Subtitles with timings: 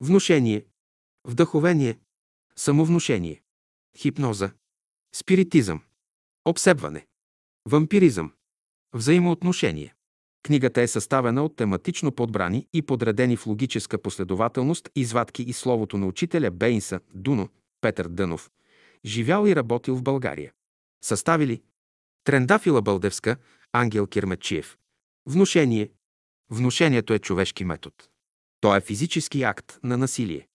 [0.00, 0.64] внушение,
[1.24, 1.98] вдъховение,
[2.56, 3.42] самовнушение,
[3.98, 4.52] хипноза,
[5.14, 5.82] спиритизъм,
[6.44, 7.06] обсебване,
[7.68, 8.32] вампиризъм,
[8.92, 9.94] взаимоотношение.
[10.42, 16.06] Книгата е съставена от тематично подбрани и подредени в логическа последователност извадки и словото на
[16.06, 17.48] учителя Бейнса Дуно
[17.80, 18.50] Петър Дънов,
[19.04, 20.52] живял и работил в България.
[21.04, 21.62] Съставили
[22.24, 23.36] Трендафила Бълдевска,
[23.72, 24.76] Ангел Кирмечиев.
[25.26, 25.90] Внушение.
[26.50, 27.96] Внушението е човешки метод.
[28.60, 30.48] То е физически акт на насилие.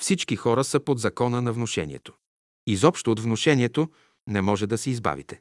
[0.00, 2.14] Всички хора са под закона на внушението.
[2.66, 3.90] Изобщо от внушението
[4.26, 5.40] не може да се избавите.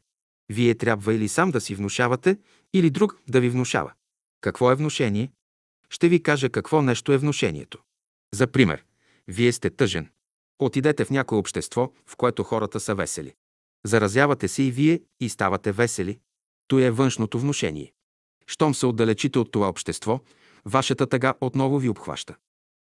[0.50, 2.38] Вие трябва или сам да си внушавате,
[2.74, 3.94] или друг да ви внушава.
[4.42, 5.32] Какво е внушение?
[5.90, 7.80] Ще ви кажа какво нещо е внушението.
[8.34, 8.86] За пример,
[9.28, 10.10] вие сте тъжен.
[10.60, 13.34] Отидете в някое общество, в което хората са весели.
[13.86, 16.20] Заразявате се и вие и ставате весели.
[16.68, 17.94] То е външното внушение.
[18.48, 20.20] Щом се отдалечите от това общество,
[20.66, 22.36] вашата тъга отново ви обхваща.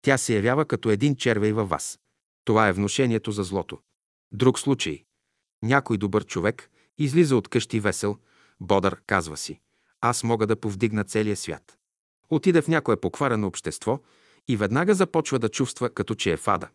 [0.01, 1.99] Тя се явява като един червей във вас.
[2.45, 3.79] Това е внушението за злото.
[4.31, 5.03] Друг случай.
[5.63, 8.17] Някой добър човек излиза от къщи весел,
[8.59, 9.59] бодър, казва си.
[10.01, 11.77] Аз мога да повдигна целия свят.
[12.29, 13.99] Отиде в някое покварено общество
[14.47, 16.69] и веднага започва да чувства като че е фада.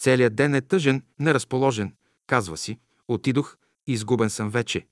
[0.00, 1.94] Целият ден е тъжен, неразположен.
[2.26, 4.86] Казва си, отидох, изгубен съм вече.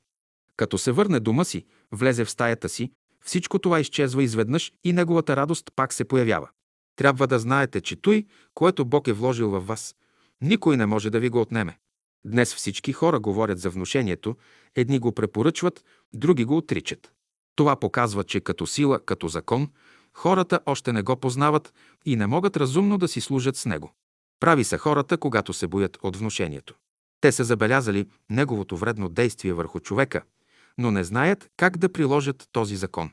[0.56, 2.92] Като се върне дома си, влезе в стаята си,
[3.26, 6.48] всичко това изчезва изведнъж и неговата радост пак се появява.
[6.96, 9.94] Трябва да знаете, че той, което Бог е вложил във вас,
[10.40, 11.78] никой не може да ви го отнеме.
[12.26, 14.36] Днес всички хора говорят за внушението,
[14.74, 17.12] едни го препоръчват, други го отричат.
[17.56, 19.68] Това показва, че като сила, като закон,
[20.14, 21.74] хората още не го познават
[22.04, 23.92] и не могат разумно да си служат с него.
[24.40, 26.74] Прави са хората, когато се боят от внушението.
[27.20, 30.22] Те са забелязали неговото вредно действие върху човека,
[30.78, 33.10] но не знаят как да приложат този закон.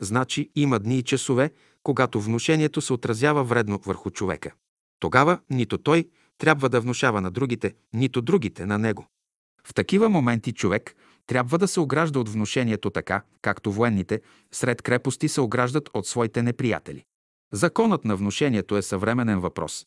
[0.00, 1.50] Значи има дни и часове,
[1.82, 4.52] когато внушението се отразява вредно върху човека.
[5.00, 9.06] Тогава нито той трябва да внушава на другите, нито другите на него.
[9.64, 10.94] В такива моменти човек
[11.26, 14.20] трябва да се огражда от внушението така, както военните
[14.52, 17.04] сред крепости се ограждат от своите неприятели.
[17.52, 19.86] Законът на внушението е съвременен въпрос.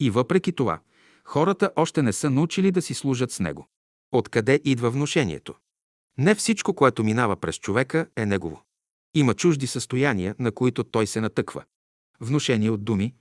[0.00, 0.80] И въпреки това,
[1.24, 3.66] хората още не са научили да си служат с него.
[4.12, 5.54] Откъде идва внушението?
[6.18, 8.62] Не всичко, което минава през човека, е негово.
[9.14, 11.64] Има чужди състояния, на които той се натъква.
[12.20, 13.14] Внушение от думи.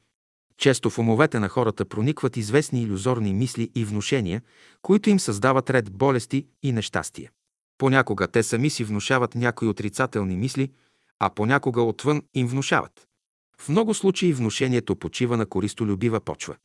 [0.57, 4.41] Често в умовете на хората проникват известни иллюзорни мисли и внушения,
[4.81, 7.31] които им създават ред болести и нещастие.
[7.77, 10.71] Понякога те сами си внушават някои отрицателни мисли,
[11.19, 13.07] а понякога отвън им внушават.
[13.59, 16.55] В много случаи внушението почива на користолюбива почва.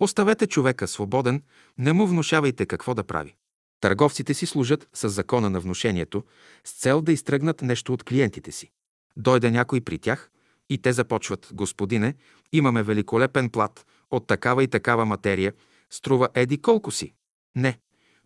[0.00, 1.42] Оставете човека свободен,
[1.78, 3.34] не му внушавайте какво да прави.
[3.82, 6.24] Търговците си служат с закона на внушението
[6.64, 8.70] с цел да изтръгнат нещо от клиентите си.
[9.16, 10.30] Дойде някой при тях
[10.70, 12.14] и те започват, господине,
[12.52, 15.52] имаме великолепен плат от такава и такава материя,
[15.90, 17.14] струва еди колко си.
[17.56, 17.78] Не,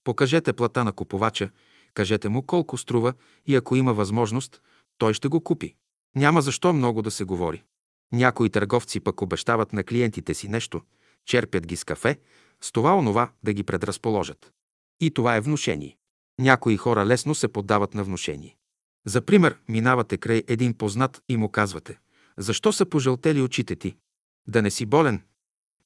[0.04, 1.50] покажете плата на купувача,
[1.94, 3.12] кажете му колко струва
[3.46, 4.62] и ако има възможност,
[4.98, 5.74] той ще го купи.
[6.16, 7.62] Няма защо много да се говори.
[8.12, 10.80] Някои търговци пък обещават на клиентите си нещо,
[11.24, 12.18] черпят ги с кафе,
[12.60, 14.52] с това онова да ги предразположат.
[15.00, 15.96] И това е внушение.
[16.38, 18.56] Някои хора лесно се поддават на внушение.
[19.06, 21.98] За пример, минавате край един познат и му казвате
[22.38, 23.96] «Защо са пожълтели очите ти?
[24.48, 25.22] Да не си болен?»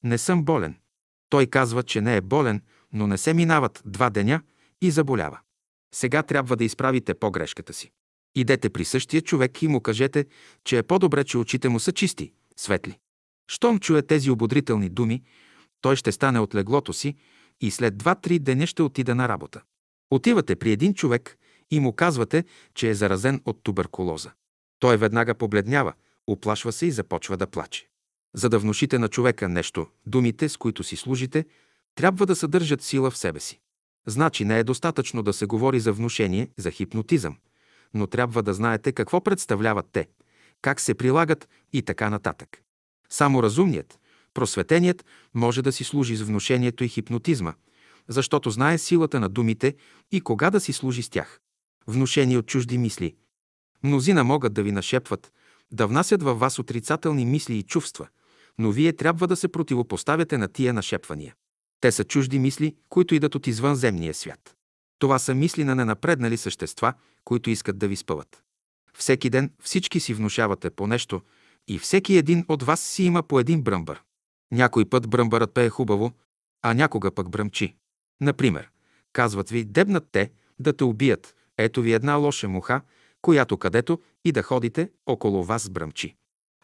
[0.03, 0.75] «Не съм болен».
[1.29, 2.61] Той казва, че не е болен,
[2.93, 4.41] но не се минават два деня
[4.81, 5.39] и заболява.
[5.95, 7.91] Сега трябва да изправите погрешката си.
[8.35, 10.25] Идете при същия човек и му кажете,
[10.63, 12.97] че е по-добре, че очите му са чисти, светли.
[13.47, 15.23] Щом чуе тези ободрителни думи,
[15.81, 17.15] той ще стане от леглото си
[17.61, 19.61] и след два-три деня ще отида на работа.
[20.11, 21.37] Отивате при един човек
[21.71, 24.31] и му казвате, че е заразен от туберкулоза.
[24.79, 25.93] Той веднага побледнява,
[26.27, 27.87] оплашва се и започва да плаче.
[28.35, 31.45] За да внушите на човека нещо, думите, с които си служите,
[31.95, 33.59] трябва да съдържат сила в себе си.
[34.07, 37.37] Значи не е достатъчно да се говори за внушение, за хипнотизъм,
[37.93, 40.07] но трябва да знаете какво представляват те,
[40.61, 42.61] как се прилагат и така нататък.
[43.09, 43.99] Само разумният,
[44.33, 47.53] Просветеният може да си служи с внушението и хипнотизма,
[48.07, 49.75] защото знае силата на думите
[50.11, 51.39] и кога да си служи с тях.
[51.87, 53.15] Внушение от чужди мисли.
[53.83, 55.33] Мнозина могат да ви нашепват,
[55.71, 58.07] да внасят във вас отрицателни мисли и чувства,
[58.57, 61.35] но вие трябва да се противопоставяте на тия нашепвания.
[61.81, 64.55] Те са чужди мисли, които идат от извънземния свят.
[64.99, 66.93] Това са мисли на ненапреднали същества,
[67.23, 68.43] които искат да ви спъват.
[68.97, 71.21] Всеки ден всички си внушавате по нещо
[71.67, 74.01] и всеки един от вас си има по един бръмбър.
[74.51, 76.11] Някой път бръмбърът пее хубаво,
[76.61, 77.75] а някога пък бръмчи.
[78.21, 78.69] Например,
[79.13, 81.35] казват ви, дебнат те да те убият.
[81.57, 82.81] Ето ви една лоша муха,
[83.21, 86.15] която където и да ходите, около вас бръмчи.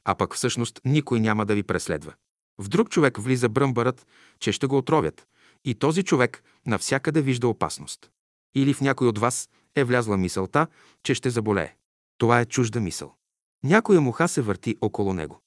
[0.06, 2.14] А пък всъщност никой няма да ви преследва.
[2.58, 4.08] В друг човек влиза бръмбарът,
[4.40, 5.28] че ще го отровят,
[5.66, 8.12] и този човек навсякъде вижда опасност.
[8.56, 10.68] Или в някой от вас е влязла мисълта,
[11.04, 11.76] че ще заболее.
[12.18, 13.16] Това е чужда мисъл.
[13.64, 15.42] Някоя муха се върти около него.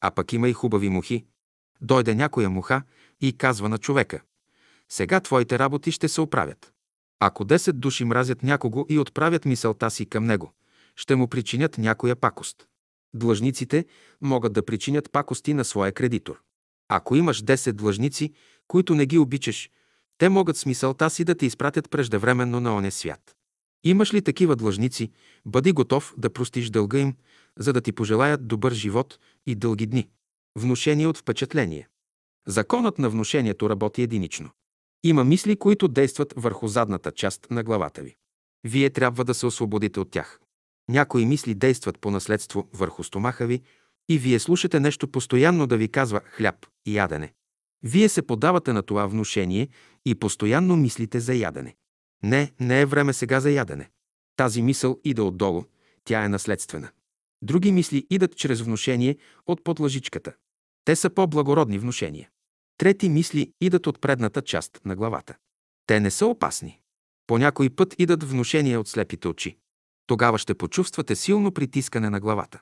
[0.00, 1.24] А пък има и хубави мухи.
[1.82, 2.82] Дойде някоя муха
[3.20, 4.20] и казва на човека
[4.92, 6.72] сега твоите работи ще се оправят.
[7.20, 10.52] Ако 10 души мразят някого и отправят мисълта си към него,
[10.96, 12.56] ще му причинят някоя пакост.
[13.14, 13.84] Длъжниците
[14.20, 16.42] могат да причинят пакости на своя кредитор.
[16.88, 18.32] Ако имаш 10 длъжници,
[18.68, 19.70] които не ги обичаш,
[20.18, 23.36] те могат с мисълта си да те изпратят преждевременно на оня свят.
[23.84, 25.10] Имаш ли такива длъжници,
[25.46, 27.14] бъди готов да простиш дълга им,
[27.58, 30.08] за да ти пожелаят добър живот и дълги дни.
[30.56, 31.88] Внушение от впечатление.
[32.46, 34.50] Законът на внушението работи единично.
[35.04, 38.16] Има мисли, които действат върху задната част на главата ви.
[38.64, 40.40] Вие трябва да се освободите от тях.
[40.88, 43.62] Някои мисли действат по наследство върху стомаха ви
[44.08, 47.32] и вие слушате нещо постоянно да ви казва хляб и ядене.
[47.82, 49.68] Вие се подавате на това внушение
[50.06, 51.76] и постоянно мислите за ядене.
[52.22, 53.90] Не, не е време сега за ядене.
[54.36, 55.64] Тази мисъл иде отдолу,
[56.04, 56.90] тя е наследствена.
[57.42, 59.16] Други мисли идат чрез внушение
[59.46, 60.32] от подлъжичката.
[60.84, 62.28] Те са по-благородни внушения.
[62.78, 65.36] Трети мисли идат от предната част на главата.
[65.86, 66.80] Те не са опасни.
[67.26, 69.56] По някой път идат внушения от слепите очи.
[70.06, 72.60] Тогава ще почувствате силно притискане на главата.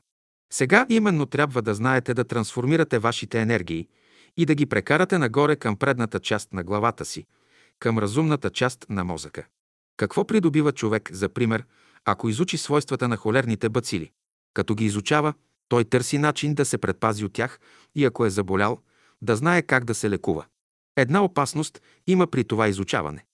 [0.52, 3.88] Сега именно трябва да знаете да трансформирате вашите енергии
[4.36, 7.26] и да ги прекарате нагоре към предната част на главата си,
[7.78, 9.46] към разумната част на мозъка.
[9.96, 11.64] Какво придобива човек, за пример,
[12.04, 14.10] ако изучи свойствата на холерните бацили?
[14.54, 15.34] Като ги изучава,
[15.68, 17.60] той търси начин да се предпази от тях
[17.94, 18.78] и ако е заболял,
[19.22, 20.44] да знае как да се лекува.
[20.96, 23.24] Една опасност има при това изучаване.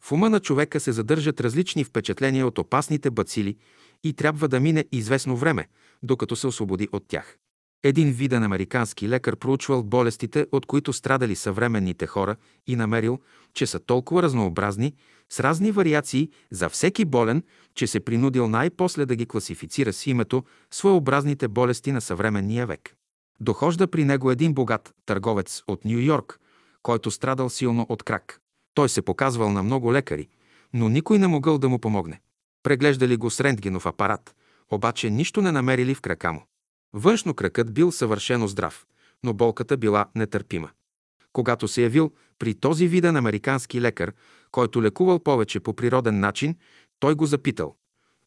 [0.00, 3.56] В ума на човека се задържат различни впечатления от опасните бацили
[4.04, 5.68] и трябва да мине известно време,
[6.02, 7.38] докато се освободи от тях.
[7.84, 12.36] Един виден американски лекар проучвал болестите, от които страдали съвременните хора
[12.66, 13.18] и намерил,
[13.54, 14.94] че са толкова разнообразни,
[15.30, 17.42] с разни вариации за всеки болен,
[17.74, 22.96] че се принудил най-после да ги класифицира с името своеобразните болести на съвременния век.
[23.40, 26.40] Дохожда при него един богат търговец от Нью Йорк,
[26.82, 28.40] който страдал силно от крак.
[28.74, 30.28] Той се показвал на много лекари,
[30.72, 32.20] но никой не могъл да му помогне.
[32.62, 34.34] Преглеждали го с рентгенов апарат,
[34.70, 36.42] обаче нищо не намерили в крака му.
[36.96, 38.86] Външно кракът бил съвършено здрав,
[39.22, 40.70] но болката била нетърпима.
[41.32, 44.12] Когато се явил при този виден американски лекар,
[44.50, 46.56] който лекувал повече по природен начин,
[47.00, 47.76] той го запитал.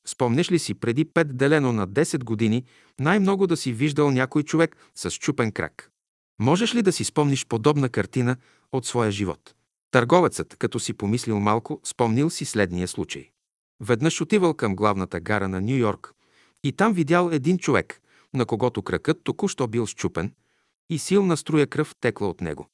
[0.07, 2.63] Спомнеш ли си преди 5 делено на 10 години
[2.99, 5.91] най-много да си виждал някой човек с чупен крак?
[6.39, 8.35] Можеш ли да си спомниш подобна картина
[8.71, 9.55] от своя живот?
[9.91, 13.29] Търговецът, като си помислил малко, спомнил си следния случай.
[13.79, 16.13] Веднъж отивал към главната гара на Нью Йорк
[16.63, 18.01] и там видял един човек,
[18.37, 20.33] на когото кракът току-що бил щупен
[20.89, 22.67] и силна струя кръв текла от него.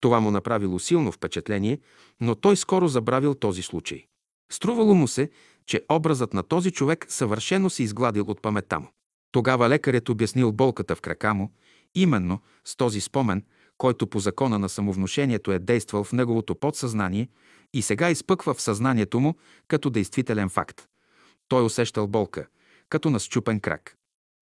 [0.00, 1.80] Това му направило силно впечатление,
[2.20, 4.06] но той скоро забравил този случай.
[4.52, 5.30] Струвало му се,
[5.66, 8.88] че образът на този човек съвършено се изгладил от паметта му.
[9.32, 11.52] Тогава лекарят обяснил болката в крака му,
[11.94, 13.44] именно с този спомен,
[13.78, 17.28] който по закона на самовнушението е действал в неговото подсъзнание
[17.74, 19.34] и сега изпъква в съзнанието му
[19.68, 20.88] като действителен факт.
[21.48, 22.46] Той усещал болка,
[22.88, 23.96] като на счупен крак.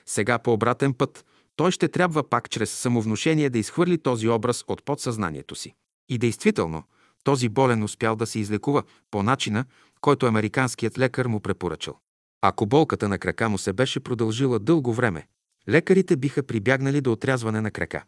[0.08, 1.24] Сега по обратен път
[1.56, 5.74] той ще трябва пак чрез самовнушение да изхвърли този образ от подсъзнанието си.
[6.08, 6.82] И действително,
[7.24, 9.64] този болен успял да се излекува по начина,
[10.00, 11.98] който американският лекар му препоръчал.
[12.42, 15.26] Ако болката на крака му се беше продължила дълго време,
[15.68, 18.04] лекарите биха прибягнали до отрязване на крака.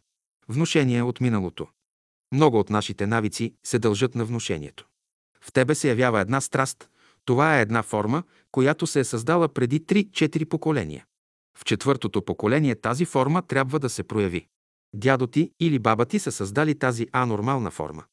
[0.48, 1.66] Внушение от миналото.
[2.32, 4.86] Много от нашите навици се дължат на внушението.
[5.40, 6.88] В тебе се явява една страст.
[7.24, 11.04] Това е една форма, която се е създала преди 3-4 поколения.
[11.58, 14.46] В четвъртото поколение тази форма трябва да се прояви.
[14.94, 18.04] Дядо ти или баба ти са създали тази анормална форма.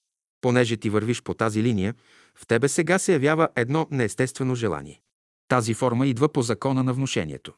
[0.41, 1.95] Понеже ти вървиш по тази линия,
[2.35, 5.01] в тебе сега се явява едно неестествено желание.
[5.47, 7.53] Тази форма идва по закона на внушението.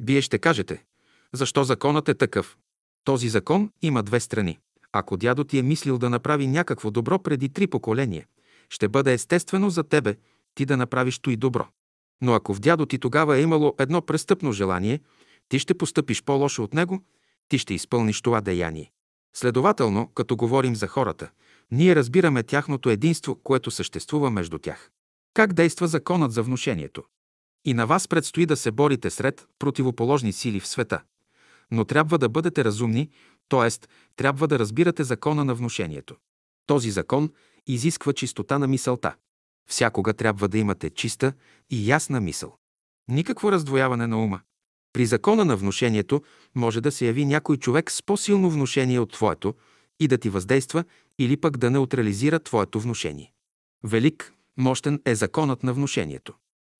[0.00, 0.84] Вие ще кажете,
[1.32, 2.56] защо законът е такъв?
[3.04, 4.58] Този закон има две страни.
[4.92, 8.26] Ако дядо ти е мислил да направи някакво добро преди три поколения,
[8.70, 10.16] ще бъде естествено за тебе
[10.54, 11.68] ти да направиш то и добро.
[12.22, 15.00] Но ако в дядо ти тогава е имало едно престъпно желание,
[15.48, 17.02] ти ще постъпиш по-лошо от него,
[17.48, 18.92] ти ще изпълниш това деяние.
[19.36, 21.30] Следователно, като говорим за хората,
[21.70, 24.90] ние разбираме тяхното единство, което съществува между тях.
[25.34, 27.02] Как действа законът за внушението?
[27.64, 31.02] И на вас предстои да се борите сред противоположни сили в света.
[31.70, 33.10] Но трябва да бъдете разумни,
[33.48, 33.86] т.е.
[34.16, 36.16] трябва да разбирате закона на внушението.
[36.66, 37.30] Този закон
[37.66, 39.14] изисква чистота на мисълта.
[39.68, 41.32] Всякога трябва да имате чиста
[41.70, 42.56] и ясна мисъл.
[43.08, 44.40] Никакво раздвояване на ума.
[44.92, 46.22] При закона на внушението
[46.54, 49.54] може да се яви някой човек с по-силно внушение от твоето
[50.00, 50.84] и да ти въздейства
[51.18, 53.32] или пък да неутрализира твоето внушение.
[53.84, 56.34] Велик, мощен е законът на внушението.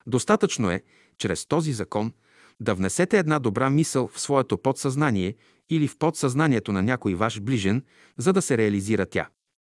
[0.07, 0.83] Достатъчно е,
[1.17, 2.13] чрез този закон,
[2.59, 5.35] да внесете една добра мисъл в своето подсъзнание
[5.69, 7.83] или в подсъзнанието на някой ваш ближен,
[8.17, 9.29] за да се реализира тя.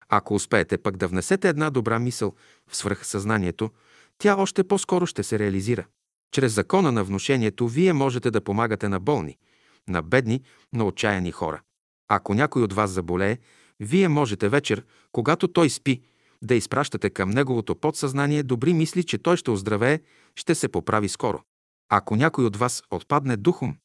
[0.08, 2.34] Ако успеете пък да внесете една добра мисъл
[2.70, 3.70] в свръхсъзнанието,
[4.18, 5.86] тя още по-скоро ще се реализира.
[6.32, 9.36] Чрез закона на внушението вие можете да помагате на болни,
[9.88, 10.42] на бедни,
[10.72, 11.62] на отчаяни хора.
[12.08, 13.38] Ако някой от вас заболее,
[13.80, 16.02] вие можете вечер, когато той спи,
[16.42, 20.00] да изпращате към неговото подсъзнание добри мисли, че той ще оздравее,
[20.36, 21.42] ще се поправи скоро.
[21.88, 23.76] Ако някой от вас отпадне духом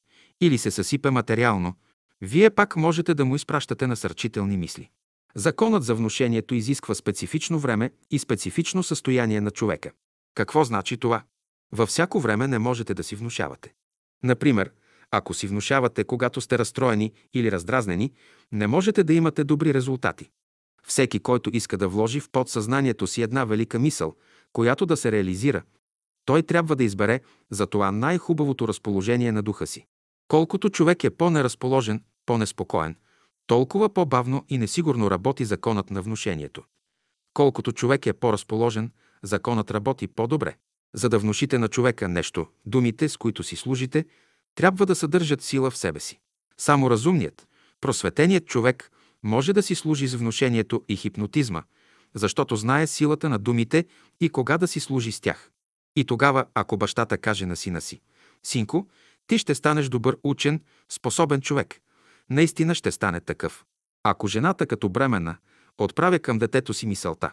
[0.42, 1.74] или се съсипе материално,
[2.22, 4.90] вие пак можете да му изпращате насърчителни мисли.
[5.36, 9.92] Законът за внушението изисква специфично време и специфично състояние на човека.
[10.36, 11.24] Какво значи това?
[11.72, 13.74] Във всяко време не можете да си внушавате.
[14.24, 14.72] Например,
[15.12, 18.14] ако си внушавате, когато сте разстроени или раздразнени,
[18.52, 20.30] не можете да имате добри резултати.
[20.88, 24.16] Всеки, който иска да вложи в подсъзнанието си една велика мисъл,
[24.54, 25.64] която да се реализира,
[26.26, 27.20] той трябва да избере
[27.52, 29.86] за това най-хубавото разположение на духа си.
[30.28, 32.96] Колкото човек е по-неразположен, по-неспокоен,
[33.50, 36.64] толкова по-бавно и несигурно работи законът на внушението.
[37.34, 38.92] Колкото човек е по-разположен,
[39.24, 40.56] законът работи по-добре.
[40.94, 44.06] За да внушите на човека нещо, думите, с които си служите,
[44.56, 46.20] трябва да съдържат сила в себе си.
[46.58, 47.48] Само разумният,
[47.82, 48.92] просветеният човек
[49.24, 51.64] може да си служи с внушението и хипнотизма,
[52.14, 53.86] защото знае силата на думите
[54.22, 55.52] и кога да си служи с тях.
[55.96, 58.02] И тогава, ако бащата каже на сина си,
[58.44, 58.88] «Синко,
[59.28, 61.82] ти ще станеш добър учен, способен човек»,
[62.30, 63.66] наистина ще стане такъв.
[64.04, 65.38] Ако жената като бремена
[65.78, 67.32] отправя към детето си мисълта,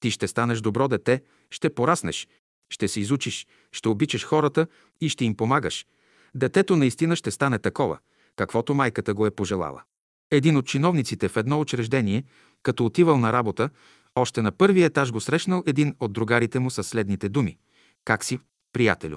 [0.00, 2.28] ти ще станеш добро дете, ще пораснеш,
[2.70, 4.66] ще се изучиш, ще обичаш хората
[5.00, 5.86] и ще им помагаш.
[6.34, 7.98] Детето наистина ще стане такова,
[8.36, 9.82] каквото майката го е пожелала.
[10.30, 12.24] Един от чиновниците в едно учреждение,
[12.62, 13.70] като отивал на работа,
[14.14, 17.58] още на първия етаж го срещнал един от другарите му със следните думи.
[18.04, 18.38] Как си,
[18.72, 19.16] приятелю?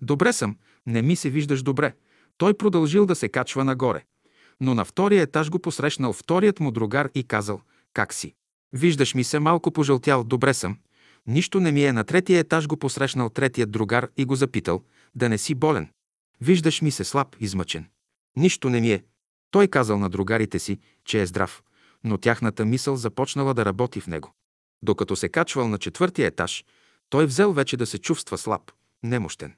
[0.00, 1.94] Добре съм, не ми се виждаш добре.
[2.36, 4.04] Той продължил да се качва нагоре.
[4.60, 7.60] Но на втория етаж го посрещнал вторият му другар и казал,
[7.94, 8.34] как си?
[8.72, 10.78] Виждаш ми се малко пожълтял, добре съм.
[11.26, 11.92] Нищо не ми е.
[11.92, 14.82] На третия етаж го посрещнал третият другар и го запитал,
[15.14, 15.88] да не си болен.
[16.40, 17.86] Виждаш ми се слаб, измъчен.
[18.36, 19.04] Нищо не ми е.
[19.50, 21.62] Той казал на другарите си, че е здрав,
[22.04, 24.34] но тяхната мисъл започнала да работи в него.
[24.82, 26.64] Докато се качвал на четвъртия етаж,
[27.08, 29.54] той взел вече да се чувства слаб, немощен.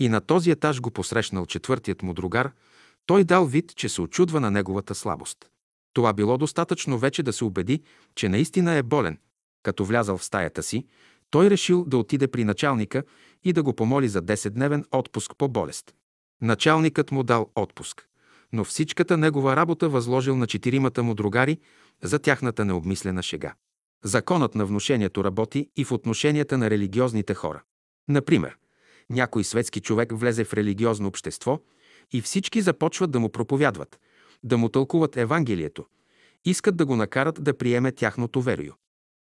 [0.00, 2.52] И на този етаж го посрещнал четвъртият му другар,
[3.06, 5.50] той дал вид, че се очудва на неговата слабост.
[5.92, 7.82] Това било достатъчно вече да се убеди,
[8.14, 9.18] че наистина е болен.
[9.62, 10.86] Като влязал в стаята си,
[11.30, 13.02] той решил да отиде при началника
[13.44, 15.94] и да го помоли за 10-дневен отпуск по болест.
[16.42, 18.08] Началникът му дал отпуск,
[18.52, 21.58] но всичката негова работа възложил на четиримата му другари
[22.02, 23.54] за тяхната необмислена шега.
[24.04, 27.62] Законът на внушението работи и в отношенията на религиозните хора.
[28.08, 28.56] Например,
[29.10, 31.60] някой светски човек влезе в религиозно общество
[32.12, 34.00] и всички започват да му проповядват,
[34.42, 35.86] да му тълкуват Евангелието,
[36.44, 38.72] искат да го накарат да приеме тяхното верою.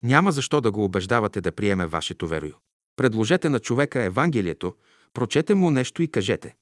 [0.02, 2.54] Няма защо да го убеждавате да приеме вашето верою.
[2.96, 4.74] Предложете на човека Евангелието,
[5.14, 6.54] прочете му нещо и кажете.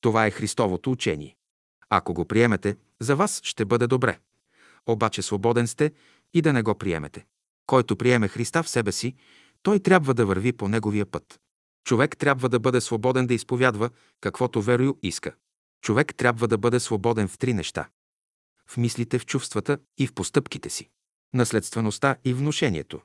[0.00, 1.36] Това е Христовото учение.
[1.90, 4.18] Ако го приемете, за вас ще бъде добре.
[4.86, 5.92] Обаче свободен сте
[6.34, 7.26] и да не го приемете.
[7.66, 9.14] Който приеме Христа в себе си,
[9.62, 11.40] той трябва да върви по неговия път.
[11.84, 13.90] Човек трябва да бъде свободен да изповядва
[14.20, 15.34] каквото верою иска.
[15.82, 17.88] Човек трябва да бъде свободен в три неща.
[18.66, 20.90] В мислите, в чувствата и в постъпките си.
[21.34, 23.00] Наследствеността и внушението.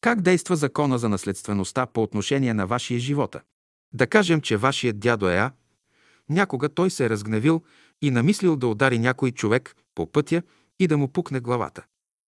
[0.00, 3.40] Как действа закона за наследствеността по отношение на вашия живота?
[3.92, 5.52] Да кажем, че вашият дядо е А.
[6.28, 7.62] Някога той се е разгневил
[8.02, 10.42] и намислил да удари някой човек по пътя
[10.78, 11.84] и да му пукне главата.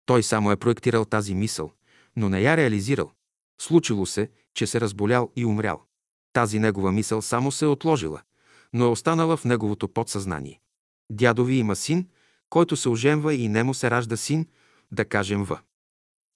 [0.06, 1.72] Той само е проектирал тази мисъл,
[2.16, 3.12] но не я реализирал.
[3.62, 5.84] Случило се, че се разболял и умрял.
[6.34, 8.22] Тази негова мисъл само се е отложила,
[8.74, 10.60] но е останала в неговото подсъзнание.
[11.12, 12.08] Дядови има син,
[12.50, 14.48] който се оженва и нему се ражда син,
[14.92, 15.60] да кажем В.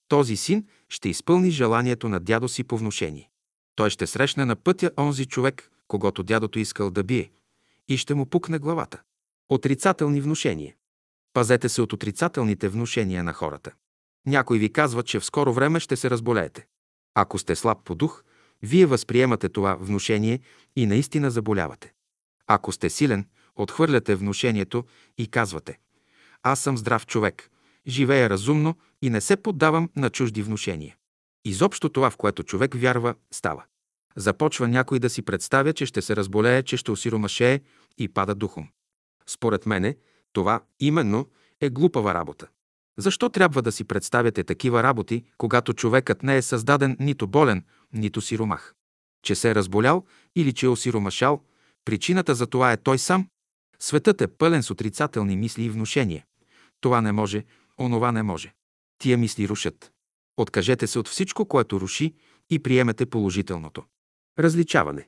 [0.08, 3.30] Този син ще изпълни желанието на дядо си по внушение.
[3.76, 7.32] Той ще срещне на пътя онзи човек, когато дядото искал да бие,
[7.88, 9.02] и ще му пукне главата.
[9.50, 10.76] Отрицателни внушения.
[11.34, 13.72] Пазете се от отрицателните внушения на хората.
[14.26, 16.66] Някой ви казва, че в скоро време ще се разболеете.
[17.16, 18.24] Ако сте слаб по дух,
[18.62, 20.40] вие възприемате това внушение
[20.76, 21.93] и наистина заболявате.
[22.48, 24.86] Ако сте силен, отхвърляте внушението
[25.18, 25.80] и казвате
[26.44, 27.50] Аз съм здрав човек,
[27.88, 30.96] живея разумно и не се поддавам на чужди внушения.
[31.46, 33.64] Изобщо това, в което човек вярва, става.
[34.16, 37.60] Започва някой да си представя, че ще се разболее, че ще осиромашее
[37.98, 38.70] и пада духом.
[39.28, 39.98] Според мене,
[40.34, 41.28] това именно
[41.62, 42.48] е глупава работа.
[42.98, 48.22] Защо трябва да си представяте такива работи, когато човекът не е създаден нито болен, нито
[48.22, 48.74] сиромах?
[49.24, 51.42] Че се е разболял или че е осиромашал,
[51.86, 53.28] причината за това е той сам.
[53.80, 56.26] Светът е пълен с отрицателни мисли и внушения.
[56.82, 57.46] Това не може,
[57.80, 58.54] онова не може.
[58.98, 59.92] Тия мисли рушат.
[60.38, 62.14] Откажете се от всичко, което руши
[62.50, 63.84] и приемете положителното.
[64.40, 65.08] Различаване.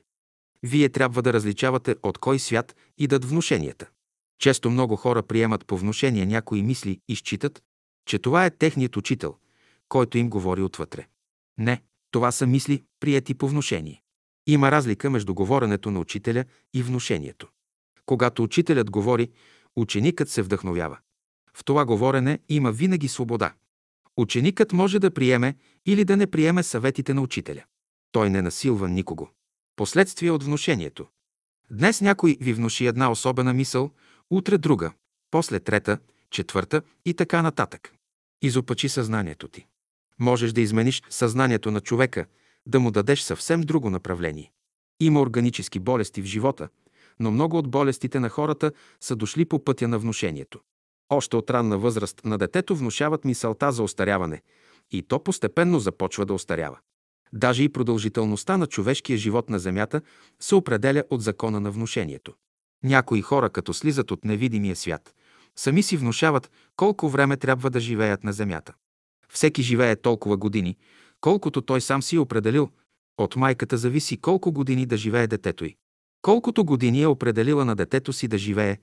[0.62, 3.86] Вие трябва да различавате от кой свят идат внушенията.
[4.38, 7.62] Често много хора приемат по внушение някои мисли и считат,
[8.06, 9.36] че това е техният учител,
[9.88, 11.06] който им говори отвътре.
[11.58, 14.02] Не, това са мисли, прияти по внушение.
[14.46, 17.48] Има разлика между говоренето на учителя и внушението.
[18.06, 19.30] Когато учителят говори,
[19.76, 20.98] ученикът се вдъхновява.
[21.54, 23.54] В това говорене има винаги свобода.
[24.16, 27.64] Ученикът може да приеме или да не приеме съветите на учителя.
[28.12, 29.30] Той не насилва никого.
[29.76, 31.06] Последствие от внушението.
[31.70, 33.90] Днес някой ви внуши една особена мисъл,
[34.30, 34.92] утре друга,
[35.30, 35.98] после трета,
[36.30, 37.92] четвърта и така нататък.
[38.42, 39.66] Изопачи съзнанието ти.
[40.18, 42.26] Можеш да измениш съзнанието на човека,
[42.66, 44.52] да му дадеш съвсем друго направление.
[45.00, 46.68] Има органически болести в живота,
[47.20, 50.60] но много от болестите на хората са дошли по пътя на внушението.
[51.08, 54.42] Още от ранна възраст на детето внушават мисълта за остаряване
[54.90, 56.78] и то постепенно започва да остарява.
[57.32, 60.00] Даже и продължителността на човешкия живот на Земята
[60.40, 62.34] се определя от закона на внушението.
[62.84, 65.14] Някои хора, като слизат от невидимия свят,
[65.56, 68.74] сами си внушават колко време трябва да живеят на Земята.
[69.28, 70.76] Всеки живее толкова години,
[71.26, 72.70] колкото той сам си е определил.
[73.18, 75.76] От майката зависи колко години да живее детето й.
[76.22, 78.78] Колкото години е определила на детето си да живее,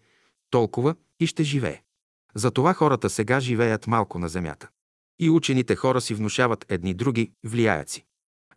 [0.49, 1.81] толкова и ще живее.
[2.35, 4.69] Затова хората сега живеят малко на Земята.
[5.19, 8.05] И учените хора си внушават едни други, влияят си.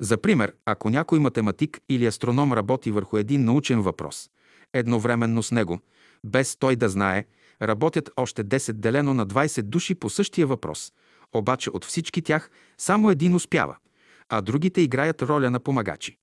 [0.00, 4.31] За пример, ако някой математик или астроном работи върху един научен въпрос,
[4.73, 5.81] едновременно с него,
[6.25, 7.25] без той да знае,
[7.62, 10.93] работят още 10 делено на 20 души по същия въпрос,
[11.35, 13.76] обаче от всички тях само един успява,
[14.28, 16.16] а другите играят роля на помагачи.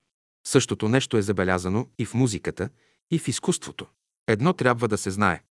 [0.46, 2.68] Същото нещо е забелязано и в музиката,
[3.10, 3.86] и в изкуството.
[4.26, 5.42] Едно трябва да се знае.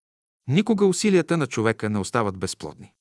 [0.47, 2.93] Никога усилията на човека не остават безплодни.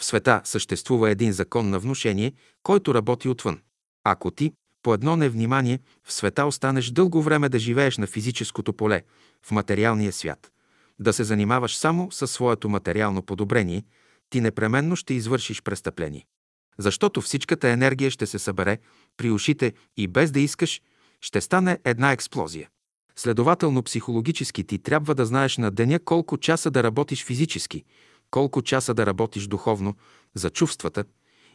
[0.00, 3.60] В света съществува един закон на внушение, който работи отвън.
[4.04, 4.52] Ако ти,
[4.82, 9.02] по едно невнимание, в света останеш дълго време да живееш на физическото поле,
[9.42, 10.52] в материалния свят,
[10.98, 13.84] да се занимаваш само със своето материално подобрение,
[14.30, 16.26] ти непременно ще извършиш престъпление.
[16.78, 18.78] Защото всичката енергия ще се събере
[19.16, 20.80] при ушите и без да искаш,
[21.20, 22.68] ще стане една експлозия.
[23.16, 27.84] Следователно, психологически ти трябва да знаеш на деня колко часа да работиш физически,
[28.30, 29.94] колко часа да работиш духовно,
[30.34, 31.04] за чувствата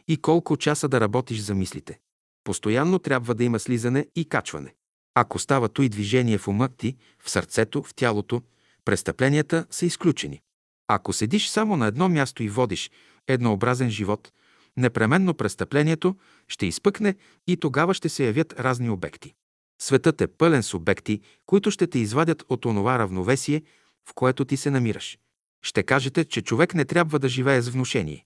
[0.08, 1.98] и колко часа да работиш за мислите.
[2.44, 4.74] Постоянно трябва да има слизане и качване.
[5.14, 8.42] Ако става и движение в ума ти, в сърцето, в тялото,
[8.84, 10.42] престъпленията са изключени.
[10.88, 12.90] Ако седиш само на едно място и водиш
[13.28, 14.32] еднообразен живот,
[14.76, 16.16] непременно престъплението
[16.48, 17.14] ще изпъкне
[17.46, 19.34] и тогава ще се явят разни обекти.
[19.82, 23.62] Светът е пълен с обекти, които ще те извадят от онова равновесие,
[24.08, 25.18] в което ти се намираш.
[25.62, 28.24] Ще кажете, че човек не трябва да живее с внушение,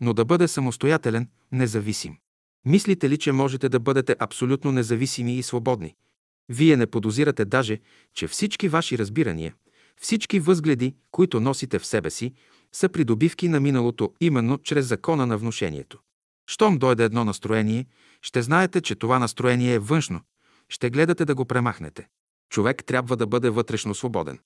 [0.00, 2.16] но да бъде самостоятелен, независим.
[2.66, 5.94] Мислите ли, че можете да бъдете абсолютно независими и свободни?
[6.48, 7.80] Вие не подозирате даже,
[8.14, 9.54] че всички ваши разбирания,
[10.00, 12.32] всички възгледи, които носите в себе си,
[12.72, 15.98] са придобивки на миналото именно чрез закона на внушението.
[16.46, 17.86] Щом дойде едно настроение,
[18.22, 20.20] ще знаете, че това настроение е външно,
[20.68, 22.08] ще гледате да го премахнете.
[22.50, 24.38] Човек трябва да бъде вътрешно свободен.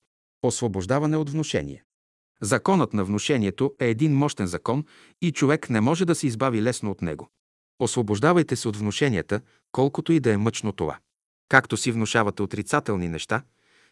[0.43, 1.83] Освобождаване от внушение.
[2.41, 4.85] Законът на внушението е един мощен закон
[5.21, 7.29] и човек не може да се избави лесно от него.
[7.79, 10.99] Освобождавайте се от внушенията, колкото и да е мъчно това.
[11.49, 13.43] Както си внушавате отрицателни неща,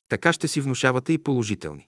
[0.10, 1.88] така ще си внушавате и положителни.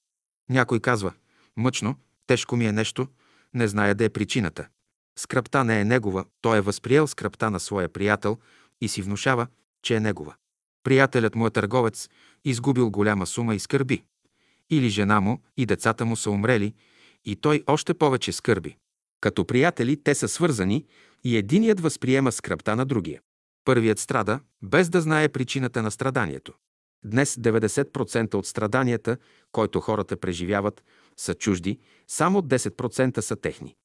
[0.49, 1.13] Някой казва,
[1.58, 1.95] мъчно,
[2.27, 3.08] тежко ми е нещо,
[3.53, 4.67] не зная да е причината.
[5.19, 8.38] Скръпта не е негова, той е възприел скръпта на своя приятел
[8.82, 9.47] и си внушава,
[9.84, 10.36] че е негова.
[10.84, 12.10] Приятелят му е търговец,
[12.45, 14.03] изгубил голяма сума и скърби.
[14.69, 16.73] Или жена му и децата му са умрели
[17.25, 18.77] и той още повече скърби.
[19.21, 20.86] Като приятели те са свързани
[21.23, 23.21] и единият възприема скръпта на другия.
[23.65, 26.53] Първият страда, без да знае причината на страданието.
[27.06, 29.18] Днес 90% от страданията,
[29.52, 30.84] които хората преживяват,
[31.18, 33.76] са чужди, само 10% са техни.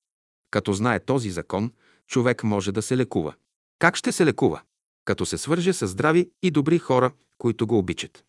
[0.51, 1.73] Като знае този закон,
[2.07, 3.35] човек може да се лекува.
[3.79, 4.61] Как ще се лекува?
[5.05, 8.25] Като се свърже с здрави и добри хора, които го обичат.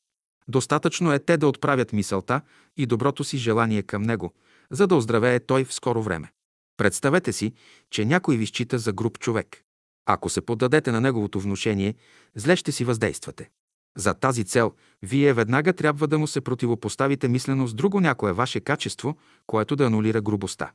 [0.47, 2.41] Достатъчно е те да отправят мисълта
[2.77, 4.33] и доброто си желание към него,
[4.71, 6.31] за да оздравее той в скоро време.
[6.77, 7.53] Представете си,
[7.89, 9.63] че някой ви счита за груб човек.
[10.05, 11.95] Ако се поддадете на неговото внушение,
[12.35, 13.49] зле ще си въздействате.
[13.97, 18.59] За тази цел, вие веднага трябва да му се противопоставите мислено с друго някое ваше
[18.59, 20.71] качество, което да анулира грубостта.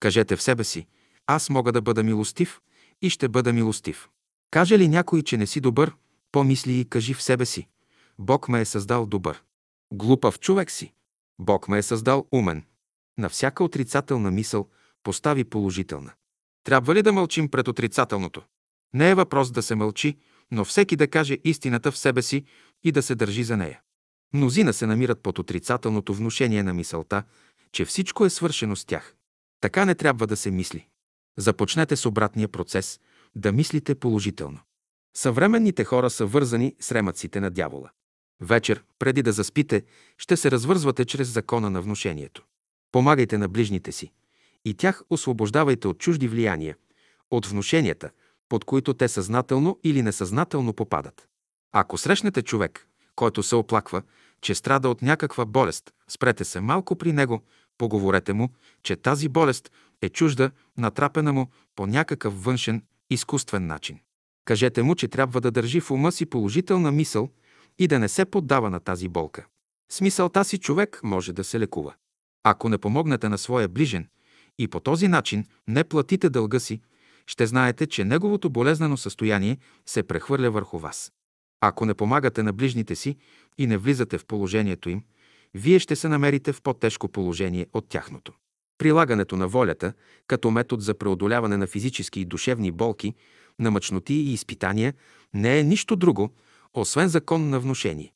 [0.00, 0.86] Кажете в себе си,
[1.26, 2.60] аз мога да бъда милостив
[3.02, 4.08] и ще бъда милостив.
[4.50, 5.94] Каже ли някой, че не си добър,
[6.32, 7.68] помисли и кажи в себе си.
[8.18, 9.42] Бог ме е създал добър.
[9.92, 10.92] Глупав човек си.
[11.38, 12.64] Бог ме е създал умен.
[13.18, 14.68] На всяка отрицателна мисъл
[15.02, 16.12] постави положителна.
[16.64, 18.42] Трябва ли да мълчим пред отрицателното?
[18.94, 20.16] Не е въпрос да се мълчи,
[20.50, 22.44] но всеки да каже истината в себе си
[22.82, 23.80] и да се държи за нея.
[24.32, 27.22] Мнозина се намират под отрицателното внушение на мисълта,
[27.72, 29.14] че всичко е свършено с тях.
[29.60, 30.86] Така не трябва да се мисли.
[31.38, 33.00] Започнете с обратния процес–
[33.36, 34.60] да мислите положително.
[35.16, 37.90] Съвременните хора са вързани с ремъците на дявола.
[38.40, 39.82] Вечер, преди да заспите,
[40.18, 42.44] ще се развързвате чрез закона на внушението.
[42.92, 44.12] Помагайте на ближните си
[44.64, 46.76] и тях освобождавайте от чужди влияния,
[47.30, 48.10] от внушенията,
[48.48, 51.28] под които те съзнателно или несъзнателно попадат.
[51.72, 54.02] Ако срещнете човек, който се оплаква,
[54.40, 57.42] че страда от някаква болест, спрете се малко при него,
[57.78, 58.48] поговорете му,
[58.82, 59.70] че тази болест
[60.02, 63.98] е чужда, натрапена му по някакъв външен, изкуствен начин.
[64.44, 67.28] Кажете му, че трябва да държи в ума си положителна мисъл
[67.78, 69.46] и да не се поддава на тази болка.
[69.92, 71.94] С мисълта си човек може да се лекува.
[72.42, 74.08] Ако не помогнете на своя ближен
[74.58, 76.80] и по този начин не платите дълга си,
[77.26, 81.12] ще знаете, че неговото болезнено състояние се прехвърля върху вас.
[81.60, 83.16] Ако не помагате на ближните си
[83.58, 85.02] и не влизате в положението им,
[85.54, 88.32] вие ще се намерите в по-тежко положение от тяхното.
[88.78, 89.92] Прилагането на волята
[90.26, 93.14] като метод за преодоляване на физически и душевни болки,
[93.58, 94.94] на мъчноти и изпитания
[95.34, 96.30] не е нищо друго,
[96.74, 98.12] освен закон на внушение.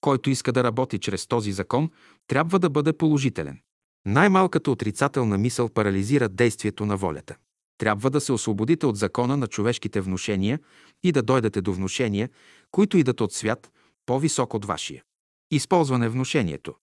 [0.00, 1.90] Който иска да работи чрез този закон,
[2.26, 3.58] трябва да бъде положителен.
[4.06, 7.36] Най-малката отрицателна мисъл парализира действието на волята.
[7.78, 10.60] Трябва да се освободите от закона на човешките внушения
[11.02, 12.30] и да дойдете до внушения,
[12.70, 13.70] които идат от свят,
[14.06, 15.02] по-висок от вашия.
[15.50, 16.74] Използване внушението.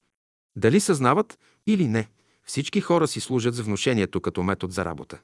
[0.55, 2.07] Дали съзнават или не,
[2.45, 5.19] всички хора си служат с внушението като метод за работа.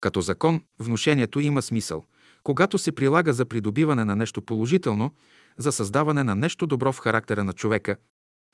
[0.00, 2.04] Като закон, внушението има смисъл,
[2.42, 5.10] когато се прилага за придобиване на нещо положително,
[5.58, 7.96] за създаване на нещо добро в характера на човека.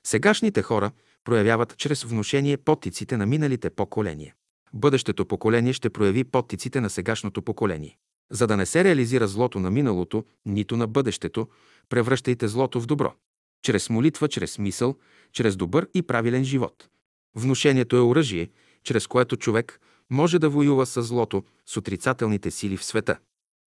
[0.07, 0.91] Сегашните хора
[1.25, 4.35] проявяват чрез внушение потиците на миналите поколения.
[4.75, 7.97] Бъдещето поколение ще прояви подтиците на сегашното поколение.
[8.31, 11.49] За да не се реализира злото на миналото, нито на бъдещето,
[11.89, 13.15] превръщайте злото в добро.
[13.63, 14.97] Чрез молитва, чрез мисъл,
[15.33, 16.89] чрез добър и правилен живот.
[17.35, 18.51] Внушението е оръжие,
[18.85, 23.19] чрез което човек може да воюва с злото, с отрицателните сили в света.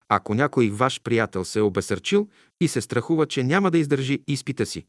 [0.09, 2.29] Ако някой ваш приятел се е обесърчил
[2.61, 4.85] и се страхува, че няма да издържи изпита си,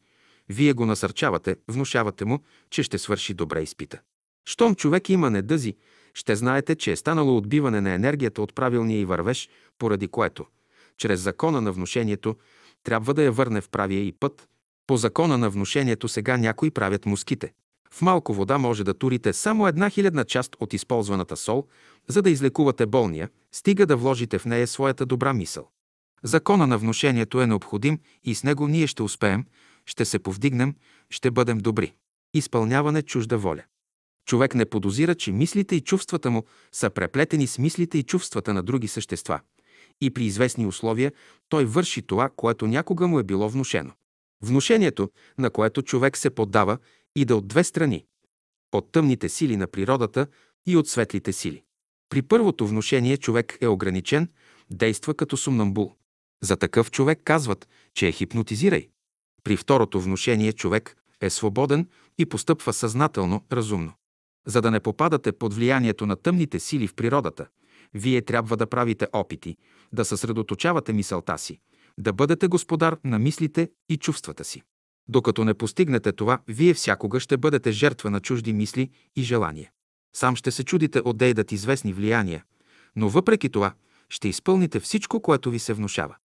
[0.49, 3.99] вие го насърчавате, внушавате му, че ще свърши добре изпита.
[4.45, 5.75] Щом човек има недъзи,
[6.13, 9.49] ще знаете, че е станало отбиване на енергията от правилния и вървеж,
[9.79, 10.45] поради което,
[10.97, 12.35] чрез закона на внушението,
[12.83, 14.47] трябва да я върне в правия и път.
[14.87, 17.53] По закона на внушението сега някои правят муските.
[17.91, 21.67] В малко вода може да турите само една хилядна част от използваната сол,
[22.07, 25.69] за да излекувате болния, стига да вложите в нея своята добра мисъл.
[26.23, 29.45] Закона на внушението е необходим и с него ние ще успеем,
[29.85, 30.75] ще се повдигнем,
[31.09, 31.93] ще бъдем добри.
[32.33, 33.63] Изпълняване чужда воля.
[34.25, 38.63] Човек не подозира, че мислите и чувствата му са преплетени с мислите и чувствата на
[38.63, 39.39] други същества.
[40.01, 41.11] И при известни условия
[41.49, 43.91] той върши това, което някога му е било внушено.
[44.43, 46.77] Внушението, на което човек се поддава,
[47.15, 48.05] иде от две страни–
[48.71, 50.27] от тъмните сили на природата
[50.65, 51.63] и от светлите сили.
[52.09, 54.29] При първото внушение човек е ограничен,
[54.71, 55.95] действа като сумнамбул.
[56.43, 58.89] За такъв човек казват, че е хипнотизирай.
[59.43, 63.93] При второто внушение човек е свободен и постъпва съзнателно, разумно.
[64.47, 67.47] За да не попадате под влиянието на тъмните сили в природата,
[67.93, 69.57] вие трябва да правите опити,
[69.93, 71.59] да съсредоточавате мисълта си,
[71.97, 74.61] да бъдете господар на мислите и чувствата си.
[75.07, 79.71] Докато не постигнете това, вие всякога ще бъдете жертва на чужди мисли и желания.
[80.15, 82.43] Сам ще се чудите отдейдат известни влияния,
[82.95, 83.73] но въпреки това
[84.09, 86.15] ще изпълните всичко, което ви се внушава.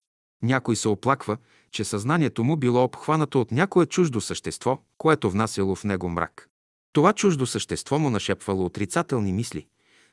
[0.43, 1.37] Някой се оплаква,
[1.71, 6.49] че съзнанието му било обхванато от някое чуждо същество, което внасяло в него мрак.
[6.93, 9.67] Това чуждо същество му нашепвало отрицателни мисли,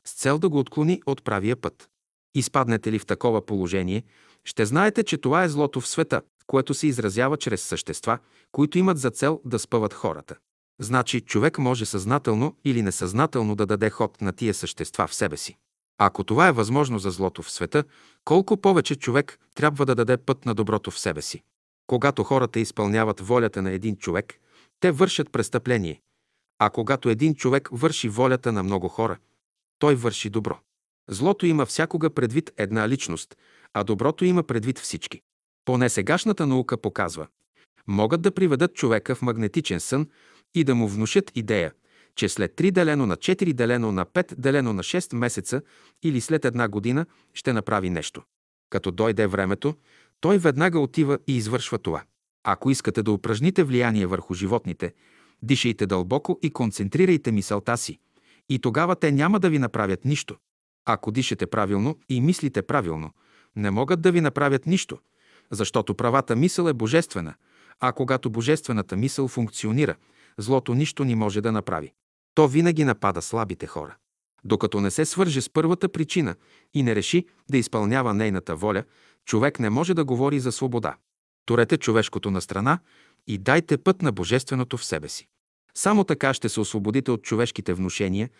[0.04, 1.88] с цел да го отклони от правия път.
[2.34, 4.02] Изпаднете ли в такова положение,
[4.44, 8.18] ще знаете, че това е злото в света, което се изразява чрез същества,
[8.52, 10.36] които имат за цел да спъват хората.
[10.80, 15.56] Значи човек може съзнателно или несъзнателно да даде ход на тия същества в себе си.
[15.98, 17.84] Ако това е възможно за злото в света,
[18.24, 21.42] колко повече човек трябва да даде път на доброто в себе си.
[21.86, 24.34] Когато хората изпълняват волята на един човек,
[24.80, 26.00] те вършат престъпление,
[26.58, 29.18] а когато един човек върши волята на много хора,
[29.78, 30.58] той върши добро.
[31.08, 33.36] Злото има всякога предвид една личност,
[33.74, 35.20] а доброто има предвид всички.
[35.64, 37.26] Поне сегашната наука показва.
[37.86, 40.08] Могат да приведат човека в магнетичен сън
[40.54, 41.72] и да му внушат идея,
[42.16, 45.62] че след 3 делено на 4 делено на 5 делено на 6 месеца
[46.02, 48.22] или след една година ще направи нещо.
[48.70, 49.74] Като дойде времето,
[50.20, 52.02] той веднага отива и извършва това.
[52.44, 54.94] Ако искате да упражните влияние върху животните,
[55.42, 57.98] дишайте дълбоко и концентрирайте мисълта си.
[58.48, 60.36] И тогава те няма да ви направят нищо.
[60.84, 63.10] Ако дишате правилно и мислите правилно,
[63.56, 64.98] не могат да ви направят нищо,
[65.50, 67.34] защото правата мисъл е божествена,
[67.80, 69.94] а когато божествената мисъл функционира,
[70.38, 71.92] злото нищо ни може да направи.
[72.34, 73.96] То винаги напада слабите хора.
[74.44, 76.34] Докато не се свърже с първата причина
[76.74, 78.84] и не реши да изпълнява нейната воля,
[79.24, 80.96] човек не може да говори за свобода.
[81.46, 82.78] Турете човешкото на страна
[83.26, 85.26] и дайте път на божественото в себе си.
[85.74, 88.30] Само така ще се освободите от човешките внушения,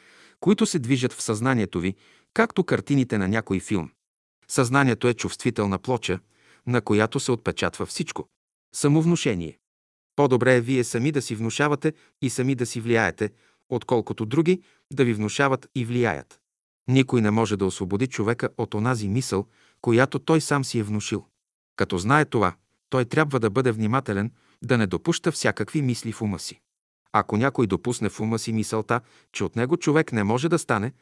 [0.41, 1.95] които се движат в съзнанието ви,
[2.35, 3.91] както картините на някой филм.
[4.49, 6.19] Съзнанието е чувствителна плоча,
[6.67, 8.29] на която се отпечатва всичко.
[8.75, 9.59] Самовнушение.
[10.17, 11.93] По-добре е вие сами да си внушавате
[12.23, 13.31] и сами да си влияете,
[13.69, 16.41] отколкото други да ви внушават и влияят.
[16.89, 19.47] Никой не може да освободи човека от онази мисъл,
[19.81, 21.25] която той сам си е внушил.
[21.77, 22.55] Като знае това,
[22.91, 26.61] той трябва да бъде внимателен, да не допуща всякакви мисли в ума си.
[27.13, 29.01] Ако някой допусне в ума си мисълта,
[29.33, 30.93] че от него човек не може да стане,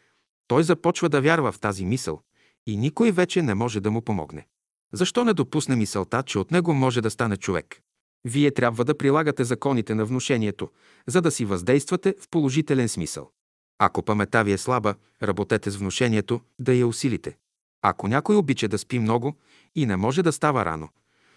[0.46, 2.20] той започва да вярва в тази мисъл
[2.66, 4.46] и никой вече не може да му помогне.
[4.92, 7.80] Защо не допусне мисълта, че от него може да стане човек?
[8.24, 10.70] Вие трябва да прилагате законите на внушението,
[11.06, 13.30] за да си въздействате в положителен смисъл.
[13.78, 17.36] Ако памета ви е слаба, работете с внушението да я усилите.
[17.82, 19.34] Ако някой обича да спи много
[19.74, 20.88] и не може да става рано,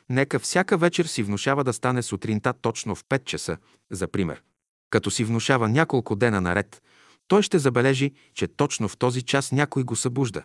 [0.10, 3.58] нека всяка вечер си внушава да стане сутринта точно в 5 часа,
[3.91, 4.43] за пример.
[4.89, 6.82] Като си внушава няколко дена наред,
[7.28, 10.43] той ще забележи, че точно в този час някой го събужда.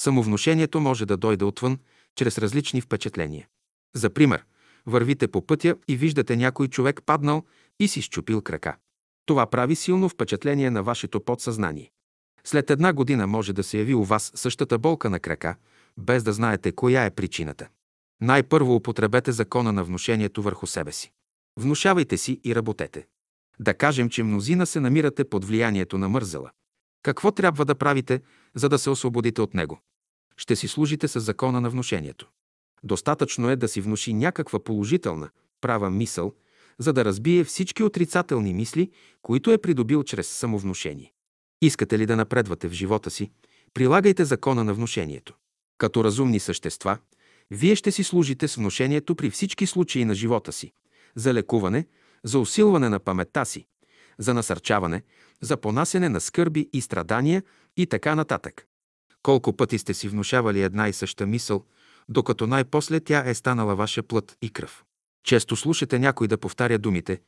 [0.00, 1.78] Самовнушението може да дойде отвън,
[2.16, 3.48] чрез различни впечатления.
[3.94, 4.44] За пример,
[4.86, 7.44] вървите по пътя и виждате някой човек паднал
[7.80, 8.76] и си щупил крака.
[9.26, 11.90] Това прави силно впечатление на вашето подсъзнание.
[12.44, 15.56] След една година може да се яви у вас същата болка на крака,
[15.98, 17.68] без да знаете коя е причината.
[18.22, 21.12] Най-първо употребете закона на внушението върху себе си.
[21.56, 23.06] Внушавайте си и работете.
[23.60, 26.50] Да кажем, че мнозина се намирате под влиянието на мързела.
[27.02, 28.20] Какво трябва да правите,
[28.54, 29.80] за да се освободите от него?
[30.36, 32.30] Ще си служите с закона на внушението.
[32.84, 35.30] Достатъчно е да си внуши някаква положителна,
[35.60, 36.32] права мисъл,
[36.78, 38.90] за да разбие всички отрицателни мисли,
[39.22, 41.12] които е придобил чрез самовнушение.
[41.62, 43.30] Искате ли да напредвате в живота си,
[43.74, 45.34] прилагайте закона на внушението.
[45.78, 46.98] Като разумни същества,
[47.52, 50.72] вие ще си служите с внушението при всички случаи на живота си–
[51.16, 51.86] за лекуване,
[52.24, 53.66] за усилване на паметта си,
[54.18, 55.02] за насърчаване,
[55.40, 57.42] за понасене на скърби и страдания
[57.76, 58.66] и така нататък.
[59.22, 61.64] Колко пъти сте си внушавали една и съща мисъл,
[62.08, 64.84] докато най-после тя е станала ваша плът и кръв.
[65.24, 67.20] Често слушате някой да повтаря думите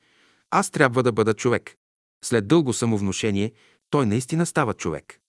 [0.51, 1.77] «Аз трябва да бъда човек».
[2.25, 3.53] След дълго самовнушение
[3.91, 5.21] той наистина става човек.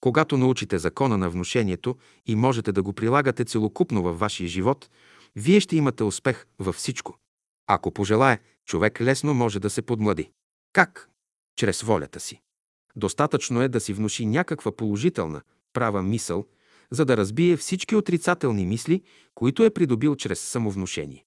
[0.00, 4.90] Когато научите закона на внушението и можете да го прилагате целокупно във вашия живот,
[5.36, 7.18] вие ще имате успех във всичко.
[7.66, 10.30] Ако пожелае, човек лесно може да се подмлади.
[10.72, 11.10] Как?
[11.56, 12.40] Чрез волята си.
[12.96, 16.46] Достатъчно е да си внуши някаква положителна, права мисъл,
[16.90, 19.02] за да разбие всички отрицателни мисли,
[19.34, 21.24] които е придобил чрез самовнушение.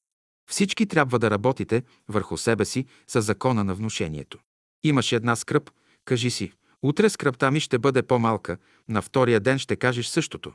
[0.49, 4.39] Всички трябва да работите върху себе си с закона на внушението.
[4.83, 5.69] Имаш една скръп,
[6.05, 6.51] кажи си,
[6.83, 8.57] утре скръпта ми ще бъде по-малка,
[8.89, 10.53] на втория ден ще кажеш същото.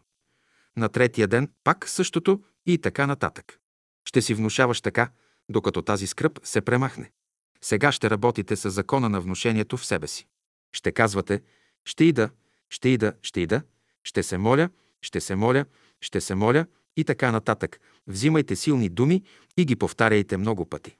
[0.76, 3.58] На третия ден пак същото и така нататък.
[4.04, 5.10] Ще си внушаваш така,
[5.48, 7.12] докато тази скръп се премахне.
[7.60, 10.26] Сега ще работите с закона на внушението в себе си.
[10.72, 11.42] Ще казвате,
[11.84, 12.30] ще ида,
[12.70, 13.62] ще ида, ще ида,
[14.04, 14.68] ще се моля,
[15.02, 15.64] ще се моля,
[16.00, 17.80] ще се моля и така нататък.
[18.06, 19.22] Взимайте силни думи
[19.56, 20.96] и ги повтаряйте много пъти.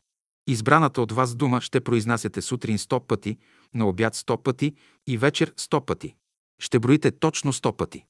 [0.47, 3.39] Избраната от вас дума ще произнасяте сутрин сто пъти,
[3.75, 4.75] на обяд сто пъти
[5.07, 6.15] и вечер сто пъти.
[6.59, 8.05] Ще броите точно сто пъти.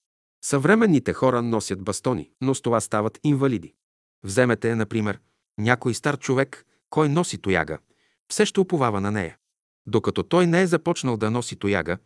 [0.45, 3.75] Съвременните хора носят бастони, но с това стават инвалиди.
[4.25, 5.21] Вземете, например,
[5.59, 7.79] някой стар човек, кой носи тояга,
[8.29, 9.37] все ще уповава на нея.
[9.87, 11.99] Докато той не е започнал да носи тояга,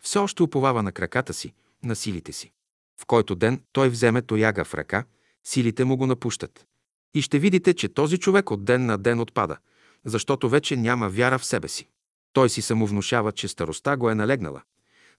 [0.00, 2.52] все още уповава на краката си, на силите си.
[3.00, 5.04] В който ден той вземе тояга в ръка,
[5.44, 6.66] силите му го напущат.
[7.14, 9.56] И ще видите, че този човек от ден на ден отпада,
[10.04, 11.88] защото вече няма вяра в себе си.
[12.32, 14.62] Той си самовнушава, че староста го е налегнала,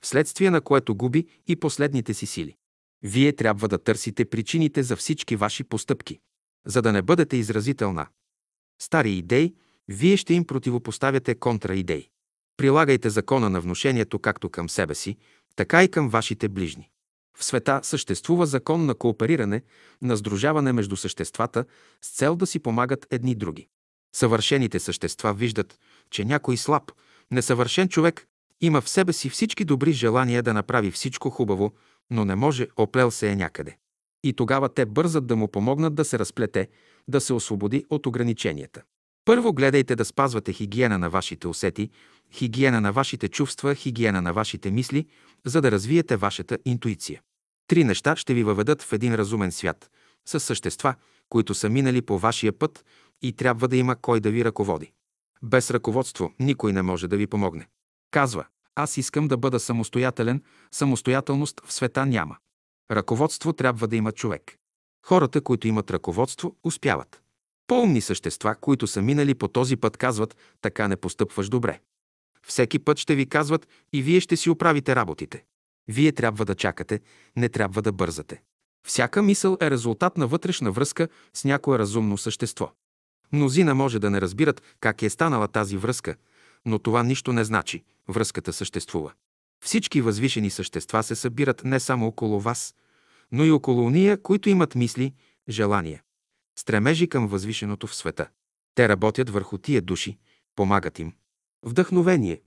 [0.01, 2.55] вследствие на което губи и последните си сили.
[3.03, 6.19] Вие трябва да търсите причините за всички ваши постъпки.
[6.65, 8.07] За да не бъдете изразителна.
[8.81, 9.55] Стари идеи,
[9.87, 12.09] вие ще им противопоставяте контраидеи.
[12.57, 15.17] Прилагайте закона на внушението както към себе си,
[15.55, 16.89] така и към вашите ближни.
[17.37, 19.61] В света съществува закон на коопериране,
[20.01, 21.65] на сдружаване между съществата
[22.01, 23.67] с цел да си помагат едни други.
[24.15, 26.91] Съвършените същества виждат, че някой слаб,
[27.32, 28.28] несъвършен човек
[28.62, 31.74] Има в себе си всички добри желания да направи всичко хубаво,
[32.12, 33.78] но не може, оплел се е някъде.
[34.24, 36.67] И тогава те бързат да му помогнат да се разплете,
[37.08, 38.82] да се освободи от ограниченията.
[39.26, 41.89] Първо гледайте да спазвате хигиена на вашите усети,
[42.32, 45.06] хигиена на вашите чувства, хигиена на вашите мисли,
[45.45, 47.22] за да развиете вашата интуиция.
[47.67, 49.89] Три неща ще ви въведат в един разумен свят,
[50.26, 50.95] с същества,
[51.30, 52.86] които са минали по вашия път
[53.21, 54.91] и трябва да има кой да ви ръководи.
[55.43, 57.67] Без ръководство никой не може да ви помогне.
[58.12, 62.38] Казва, аз искам да бъда самостоятелен, самостоятелност в света няма.
[62.91, 64.55] Ръководство трябва да има човек.
[65.05, 67.21] Хората, които имат ръководство, успяват.
[67.67, 71.79] По-умни същества, които са минали по този път, казват, така не постъпваш добре.
[72.47, 75.43] Всеки път ще ви казват и вие ще си оправите работите.
[75.88, 76.99] Вие трябва да чакате,
[77.36, 78.41] не трябва да бързате.
[78.88, 82.71] Всяка мисъл е резултат на вътрешна връзка с някое разумно същество.
[83.31, 86.15] Мнозина може да не разбират как е станала тази връзка,
[86.65, 87.83] но това нищо не значи.
[88.07, 89.11] Връзката съществува.
[89.63, 92.75] Всички възвишени същества се събират не само около вас,
[93.31, 95.13] но и около уния, които имат мисли,
[95.49, 96.01] желания,
[96.59, 98.27] стремежи към възвишеното в света.
[98.75, 100.17] Те работят върху тия души,
[100.55, 101.13] помагат им.
[101.65, 102.41] Вдъхновение.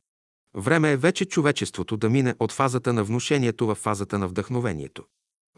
[0.55, 5.05] Време е вече човечеството да мине от фазата на внушението в фазата на вдъхновението.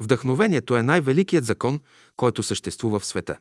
[0.00, 1.80] Вдъхновението е най-великият закон,
[2.16, 3.38] който съществува в света.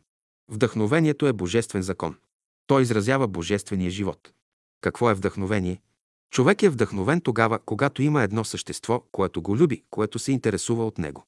[0.50, 2.16] Вдъхновението е божествен закон.
[2.68, 4.32] Той изразява божествения живот.
[4.82, 5.82] Какво е вдъхновение?
[6.32, 10.98] Човек е вдъхновен тогава, когато има едно същество, което го люби, което се интересува от
[10.98, 11.26] него.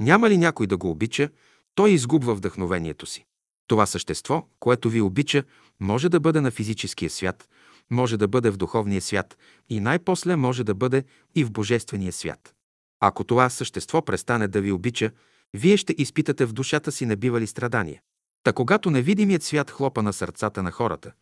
[0.00, 1.28] Няма ли някой да го обича,
[1.74, 3.24] той изгубва вдъхновението си.
[3.66, 5.44] Това същество, което ви обича,
[5.80, 7.48] може да бъде на физическия свят,
[7.90, 12.54] може да бъде в духовния свят и най-после може да бъде и в божествения свят.
[13.00, 15.10] Ако това същество престане да ви обича,
[15.54, 18.00] вие ще изпитате в душата си небивали страдания.
[18.46, 21.12] Та когато невидимият свят хлопа на сърцата на хората,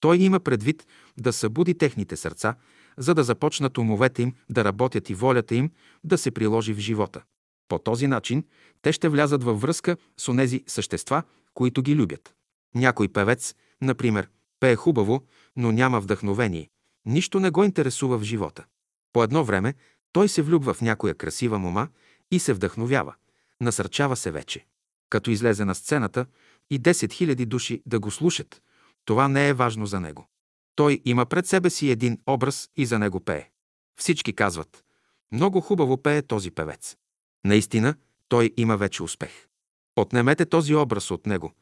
[0.00, 0.86] той има предвид
[1.18, 2.54] да събуди техните сърца,
[2.96, 5.70] за да започнат умовете им да работят и волята им
[6.04, 7.22] да се приложи в живота.
[7.68, 8.44] По този начин
[8.82, 11.22] те ще влязат във връзка с онези същества,
[11.54, 12.34] които ги любят.
[12.74, 14.28] Някой певец, например,
[14.60, 15.22] пее хубаво,
[15.56, 16.68] но няма вдъхновение.
[17.06, 18.64] Нищо не го интересува в живота.
[19.12, 19.74] По едно време
[20.12, 21.88] той се влюбва в някоя красива мома
[22.30, 23.14] и се вдъхновява.
[23.60, 24.66] Насърчава се вече.
[25.10, 26.26] Като излезе на сцената
[26.70, 28.62] и 10 000 души да го слушат,
[29.04, 30.28] това не е важно за него.
[30.74, 33.48] Той има пред себе си един образ и за него пее.
[33.96, 34.84] Всички казват,
[35.32, 36.96] много хубаво пее този певец.
[37.44, 37.94] Наистина,
[38.28, 39.48] той има вече успех.
[39.96, 41.52] Отнемете този образ от него.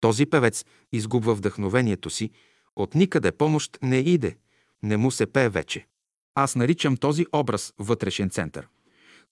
[0.00, 2.30] Този певец изгубва вдъхновението си,
[2.76, 4.36] от никъде помощ не иде,
[4.82, 5.86] не му се пее вече.
[6.34, 8.68] Аз наричам този образ вътрешен център,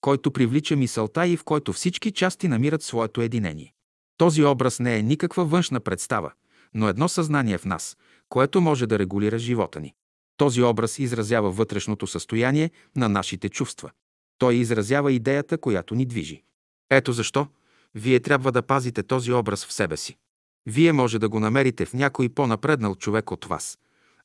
[0.01, 3.74] който привлича мисълта и в който всички части намират своето единение.
[4.17, 6.31] Този образ не е никаква външна представа,
[6.73, 7.97] но едно съзнание в нас,
[8.29, 9.93] което може да регулира живота ни.
[10.37, 13.91] Този образ изразява вътрешното състояние на нашите чувства.
[14.37, 16.43] Той изразява идеята, която ни движи.
[16.89, 17.47] Ето защо
[17.95, 20.17] вие трябва да пазите този образ в себе си.
[20.65, 23.77] Вие може да го намерите в някой по-напреднал човек от вас,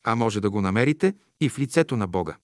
[0.05, 2.37] а може да го намерите и в лицето на Бога.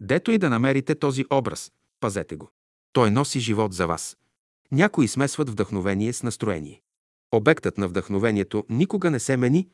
[0.00, 2.50] Дето и да намерите този образ, пазете го.
[2.92, 4.16] Той носи живот за вас.
[4.72, 6.82] Някои смесват вдъхновение с настроение.
[7.32, 9.68] Обектът на вдъхновението никога не се мени,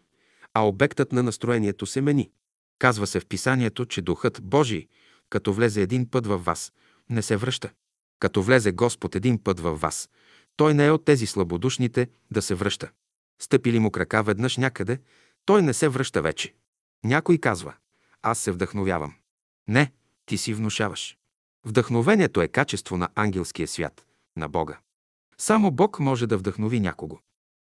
[0.54, 2.30] а обектът на настроението се мени.
[2.78, 4.88] Казва се в писанието, че Духът Божий,
[5.30, 6.72] като влезе един път във вас,
[7.10, 7.70] не се връща.
[8.20, 10.10] Като влезе Господ един път във вас,
[10.56, 12.90] той не е от тези слабодушните да се връща.
[13.42, 15.00] Стъпили му крака веднъж някъде,
[15.44, 16.54] той не се връща вече.
[17.04, 17.74] Някой казва,
[18.22, 19.14] аз се вдъхновявам.
[19.68, 19.92] Не,
[20.26, 21.16] ти си внушаваш.
[21.64, 24.04] Вдъхновението е качество на ангелския свят,
[24.36, 24.78] на Бога.
[25.38, 27.18] Само Бог може да вдъхнови някого.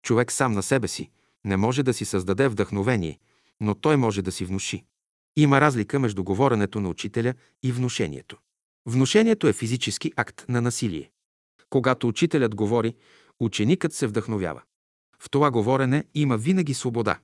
[0.03, 1.09] Човек сам на себе си
[1.45, 3.19] не може да си създаде вдъхновение,
[3.59, 4.85] но той може да си внуши.
[5.35, 8.37] Има разлика между говоренето на учителя и внушението.
[8.85, 11.11] Внушението е физически акт на насилие.
[11.69, 12.95] Когато учителят говори,
[13.39, 14.61] ученикът се вдъхновява.
[15.19, 17.19] В това говорене има винаги свобода.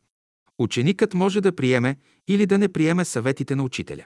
[0.59, 4.05] Ученикът може да приеме или да не приеме съветите на учителя.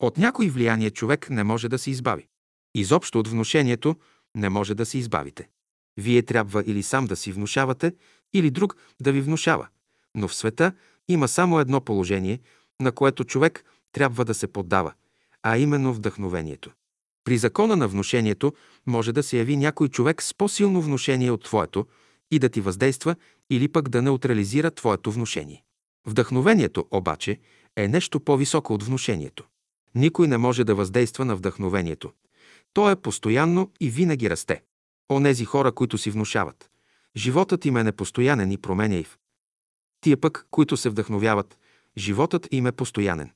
[0.00, 2.26] От някой влияние човек не може да се избави.
[2.74, 3.96] Изобщо от внушението
[4.34, 5.48] не може да се избавите.
[5.96, 7.94] Вие трябва или сам да си внушавате,
[8.34, 9.68] или друг да ви внушава.
[10.14, 10.72] Но в света
[11.08, 12.40] има само едно положение,
[12.80, 14.92] на което човек трябва да се поддава,
[15.42, 16.70] а именно вдъхновението.
[17.24, 18.52] При закона на внушението
[18.86, 21.86] може да се яви някой човек с по-силно внушение от твоето
[22.30, 23.16] и да ти въздейства
[23.50, 25.62] или пък да неутрализира твоето внушение.
[26.06, 27.38] Вдъхновението обаче
[27.76, 29.44] е нещо по-високо от внушението.
[29.94, 32.12] Никой не може да въздейства на вдъхновението.
[32.72, 34.62] То е постоянно и винаги расте.
[35.12, 36.70] Онези хора, които си внушават.
[37.16, 39.18] Животът им е непостоянен и променяйв.
[40.00, 41.58] Тия пък, които се вдъхновяват,
[41.98, 43.30] животът им е постоянен.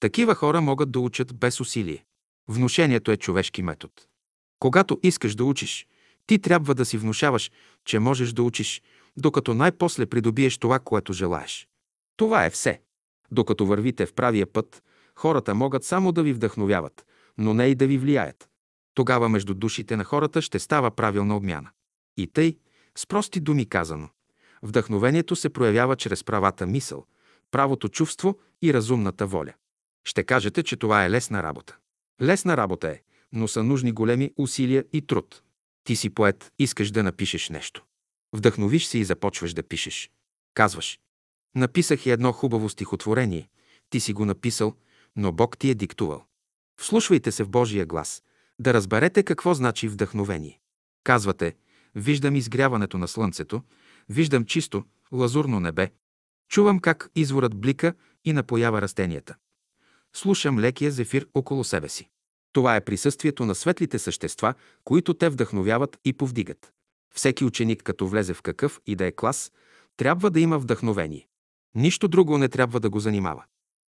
[0.00, 2.04] Такива хора могат да учат без усилие.
[2.48, 3.92] Внушението е човешки метод.
[4.58, 5.86] Когато искаш да учиш,
[6.26, 7.50] ти трябва да си внушаваш,
[7.84, 8.82] че можеш да учиш,
[9.16, 11.68] докато най-после придобиеш това, което желаеш.
[12.16, 12.80] Това е все.
[13.30, 14.82] Докато вървите в правия път,
[15.16, 17.06] хората могат само да ви вдъхновяват,
[17.38, 18.49] но не и да ви влияят.
[18.94, 21.70] Тогава между душите на хората ще става правилна обмяна.
[22.16, 22.58] И тъй,
[22.96, 24.08] с прости думи казано,
[24.62, 27.06] вдъхновението се проявява чрез правата мисъл,
[27.50, 29.52] правото чувство и разумната воля.
[30.04, 31.76] Ще кажете, че това е лесна работа.
[32.22, 33.00] Лесна работа е,
[33.32, 35.42] но са нужни големи усилия и труд.
[35.84, 37.84] Ти си поет, искаш да напишеш нещо.
[38.32, 40.10] Вдъхновиш се и започваш да пишеш.
[40.54, 41.00] Казваш,
[41.54, 43.48] написах едно хубаво стихотворение.
[43.90, 44.74] Ти си го написал,
[45.16, 46.24] но Бог ти е диктувал.
[46.80, 48.22] Вслушвайте се в Божия глас,
[48.60, 50.60] да разберете какво значи вдъхновение.
[51.04, 51.56] Казвате,
[51.94, 53.62] виждам изгряването на слънцето,
[54.08, 55.90] виждам чисто, лазурно небе,
[56.48, 57.94] чувам как изворът блика
[58.24, 59.36] и напоява растенията.
[60.16, 62.08] Слушам лекия зефир около себе си.
[62.52, 64.54] Това е присъствието на светлите същества,
[64.84, 66.72] които те вдъхновяват и повдигат.
[67.14, 69.52] Всеки ученик, като влезе в какъв и да е клас,
[69.96, 71.28] трябва да има вдъхновение.
[71.74, 73.44] Нищо друго не трябва да го занимава.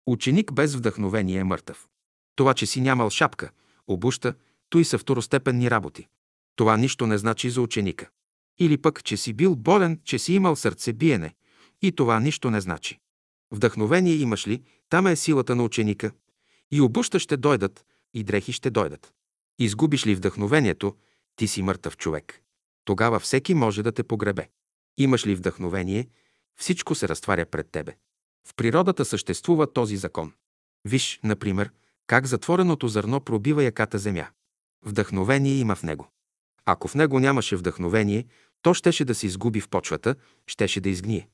[0.07, 1.87] Ученик без вдъхновение е мъртъв.
[2.35, 3.51] Това, че си нямал шапка,
[3.87, 4.33] обуща,
[4.71, 6.07] той са второстепенни работи.
[6.55, 8.09] Това нищо не значи за ученика.
[8.59, 11.33] Или пък, че си бил болен, че си имал сърцебиене.
[11.81, 12.99] И това нищо не значи.
[13.51, 16.11] Вдъхновение имаш ли, там е силата на ученика.
[16.71, 19.13] И обуща ще дойдат, и дрехи ще дойдат.
[19.59, 20.95] Изгубиш ли вдъхновението,
[21.35, 22.41] ти си мъртъв човек.
[22.85, 24.49] Тогава всеки може да те погребе.
[24.97, 26.07] Имаш ли вдъхновение,
[26.55, 27.95] всичко се разтваря пред тебе.
[28.47, 30.33] В природата съществува този закон.
[30.85, 31.71] Виж, например,
[32.07, 34.27] как затвореното зърно пробива яката земя.
[34.85, 36.07] Вдъхновение има в него.
[36.65, 38.25] Ако в него нямаше вдъхновение,
[38.61, 40.15] то щеше да се изгуби в почвата,
[40.47, 41.27] щеше да изгние.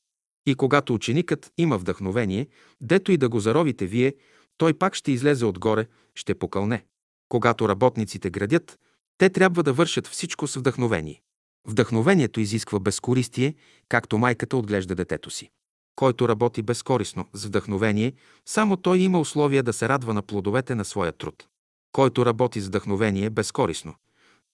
[0.46, 2.46] И когато ученикът има вдъхновение,
[2.80, 4.14] дето и да го заровите вие,
[4.56, 6.84] той пак ще излезе отгоре, ще покълне.
[7.28, 8.78] Когато работниците градят,
[9.18, 11.22] те трябва да вършат всичко с вдъхновение.
[11.66, 13.54] Вдъхновението изисква безкористие,
[13.88, 15.50] както майката отглежда детето си.
[15.96, 18.12] Който работи безкорисно, с вдъхновение,
[18.46, 21.48] само той има условия да се радва на плодовете на своя труд.
[21.92, 23.94] Който работи с вдъхновение безкорисно,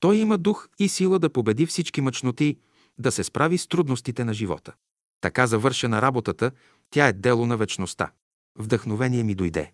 [0.00, 2.56] той има дух и сила да победи всички мъчноти,
[2.98, 4.72] да се справи с трудностите на живота.
[5.20, 6.50] Така завършена работата,
[6.90, 8.10] тя е дело на вечността.
[8.58, 9.72] Вдъхновение ми дойде.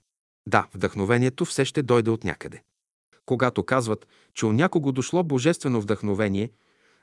[0.49, 2.63] Да, вдъхновението все ще дойде от някъде.
[3.27, 6.51] Когато казват, че у някого дошло божествено вдъхновение,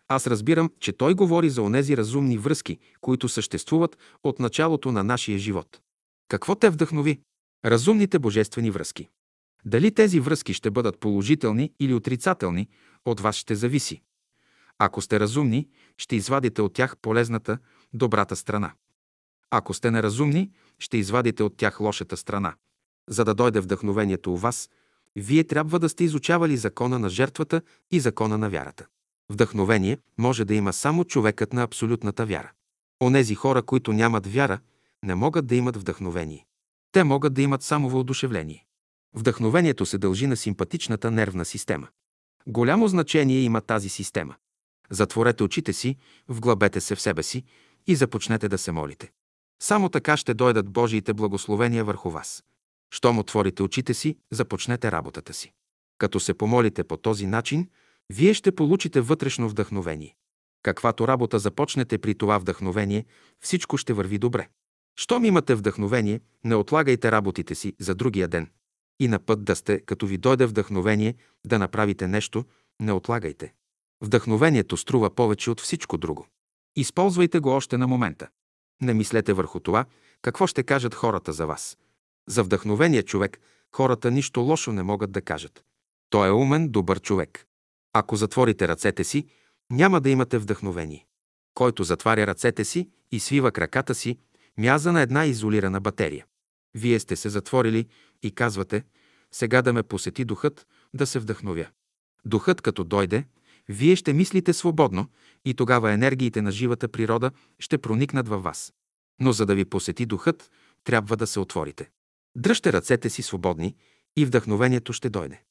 [0.08, 5.38] аз разбирам, че той говори за онези разумни връзки, които съществуват от началото на нашия
[5.38, 5.80] живот.
[6.28, 7.20] Какво те вдъхнови?
[7.66, 9.10] Разумните божествени връзки.
[9.66, 12.68] Дали тези връзки ще бъдат положителни или отрицателни,
[13.05, 14.01] от вас ще зависи.
[14.80, 17.58] Ако сте разумни, ще извадите от тях полезната,
[17.93, 18.74] добрата страна.
[19.51, 22.55] Ако сте неразумни, ще извадите от тях лошата страна.
[23.10, 24.70] За да дойде вдъхновението у вас,
[25.16, 28.86] вие трябва да сте изучавали закона на жертвата и закона на вярата.
[29.30, 32.51] Вдъхновение може да има само човекът на абсолютната вяра.
[33.03, 34.60] Онези хора, които нямат вяра,
[35.03, 36.45] не могат да имат вдъхновение.
[36.91, 38.66] Те могат да имат само въодушевление.
[39.14, 41.88] Вдъхновението се дължи на симпатичната нервна система.
[42.47, 44.36] Голямо значение има тази система.
[44.89, 45.97] Затворете очите си,
[46.28, 47.43] вглъбете се в себе си
[47.88, 49.12] и започнете да се молите.
[49.62, 52.43] Само така ще дойдат Божиите благословения върху вас.
[52.91, 55.51] Щом отворите очите си, започнете работата си.
[55.97, 57.70] Като се помолите по този начин,
[58.10, 60.16] вие ще получите вътрешно вдъхновение.
[60.64, 63.05] Каквато работа започнете при това вдъхновение,
[63.39, 64.47] всичко ще върви добре.
[64.99, 68.49] Щом имате вдъхновение, не отлагайте работите си за другия ден.
[68.99, 72.45] И на път да сте, като ви дойде вдъхновение да направите нещо,
[72.79, 73.53] не отлагайте.
[74.01, 76.27] Вдъхновението струва повече от всичко друго.
[76.75, 78.27] Използвайте го още на момента.
[78.81, 79.85] Не мислете върху това,
[80.21, 81.77] какво ще кажат хората за вас.
[82.27, 83.39] За вдъхновения човек
[83.75, 85.63] хората нищо лошо не могат да кажат.
[86.09, 87.45] Той е умен, добър човек.
[87.93, 89.25] Ако затворите ръцете си,
[89.69, 91.05] няма да имате вдъхновение.
[91.53, 94.17] Който затваря ръцете си и свива краката си,
[94.57, 96.25] мяза на една изолирана батерия.
[96.76, 97.88] Вие сте се затворили
[98.24, 98.84] и казвате,
[99.32, 101.68] сега да ме посети духът, да се вдъхновя.
[102.26, 103.26] Духът като дойде,
[103.70, 105.07] вие ще мислите свободно
[105.45, 108.74] и тогава енергиите на живата природа ще проникнат във вас.
[109.20, 110.51] Но за да ви посети духът,
[110.84, 111.89] трябва да се отворите.
[112.36, 113.76] Дръжте ръцете си свободни
[114.18, 115.41] и вдъхновението ще дойде.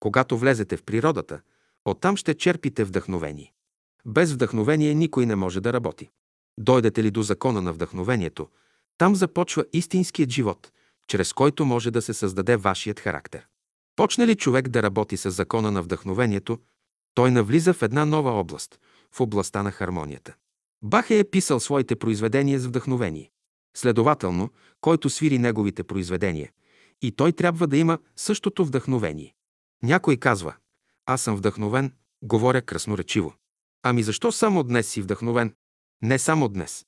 [0.00, 1.40] Когато влезете в природата,
[1.84, 3.52] оттам ще черпите вдъхновение.
[4.06, 6.10] Без вдъхновение никой не може да работи.
[6.58, 8.48] Дойдете ли до закона на вдъхновението,
[8.98, 10.72] там започва истинският живот,
[11.08, 13.46] чрез който може да се създаде вашият характер.
[13.96, 16.58] Почне ли човек да работи с закона на вдъхновението,
[17.14, 18.80] той навлиза в една нова област,
[19.12, 20.34] в областта на хармонията.
[20.82, 23.30] Бахе е писал своите произведения с вдъхновение.
[23.76, 26.52] Следователно, който свири неговите произведения,
[27.02, 29.34] и той трябва да има същото вдъхновение.
[29.82, 30.54] Някой казва,
[31.06, 31.92] аз съм вдъхновен,
[32.22, 33.34] говоря красноречиво.
[33.82, 35.54] Ами защо само днес си вдъхновен?
[36.02, 36.86] Не само днес,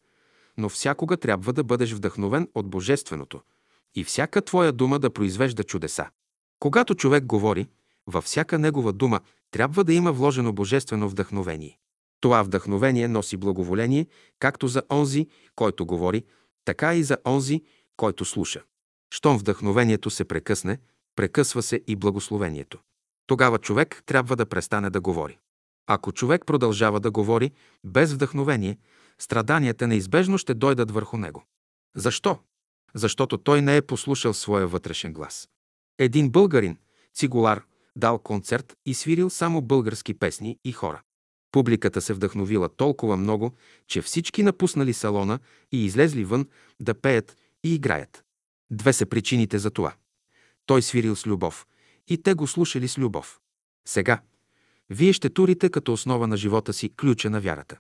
[0.58, 3.40] но всякога трябва да бъдеш вдъхновен от Божественото
[3.94, 6.06] и всяка твоя дума да произвежда чудеса.
[6.58, 7.68] Когато човек говори,
[8.06, 11.78] във всяка негова дума трябва да има вложено божествено вдъхновение.
[12.20, 14.06] Това вдъхновение носи благоволение
[14.38, 16.24] както за онзи, който говори,
[16.64, 17.62] така и за онзи,
[17.96, 18.62] който слуша.
[19.14, 20.78] Щом вдъхновението се прекъсне,
[21.16, 22.78] прекъсва се и благословението.
[23.26, 25.38] Тогава човек трябва да престане да говори.
[25.86, 27.50] Ако човек продължава да говори
[27.84, 28.78] без вдъхновение,
[29.20, 31.44] страданията неизбежно ще дойдат върху него.
[31.96, 32.38] Защо?
[32.94, 35.48] Защото той не е послушал своя вътрешен глас.
[35.98, 36.76] Един българин,
[37.14, 37.64] цигулар,
[37.96, 41.02] дал концерт и свирил само български песни и хора.
[41.52, 43.52] Публиката се вдъхновила толкова много,
[43.86, 45.38] че всички напуснали салона
[45.72, 46.48] и излезли вън
[46.80, 48.24] да пеят и играят.
[48.70, 49.94] Две са причините за това.
[50.66, 51.66] Той свирил с любов
[52.08, 53.40] и те го слушали с любов.
[53.88, 54.20] Сега,
[54.90, 57.78] вие ще турите като основа на живота си ключа на вярата.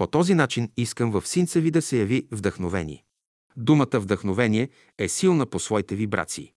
[0.00, 3.04] По този начин искам в синца ви да се яви вдъхновение.
[3.56, 6.52] Думата вдъхновение е силна по своите вибрации.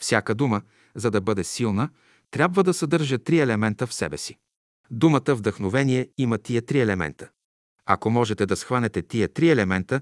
[0.00, 0.62] Всяка дума,
[0.94, 1.88] за да бъде силна,
[2.30, 4.38] трябва да съдържа три елемента в себе си.
[4.90, 7.28] Думата вдъхновение има тия три елемента.
[7.86, 10.00] Ако можете да схванете тия три елемента,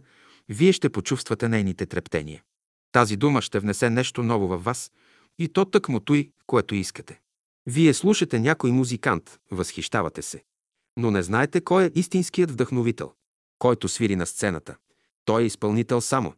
[0.48, 2.42] вие ще почувствате нейните трептения.
[2.92, 4.92] Тази дума ще внесе нещо ново във вас
[5.38, 7.20] и то тъкмо той, което искате.
[7.66, 10.42] Вие слушате някой музикант, възхищавате се,
[10.96, 13.12] но не знаете кой е истинският вдъхновител,
[13.58, 14.76] който свири на сцената.
[15.24, 16.34] Той е изпълнител само,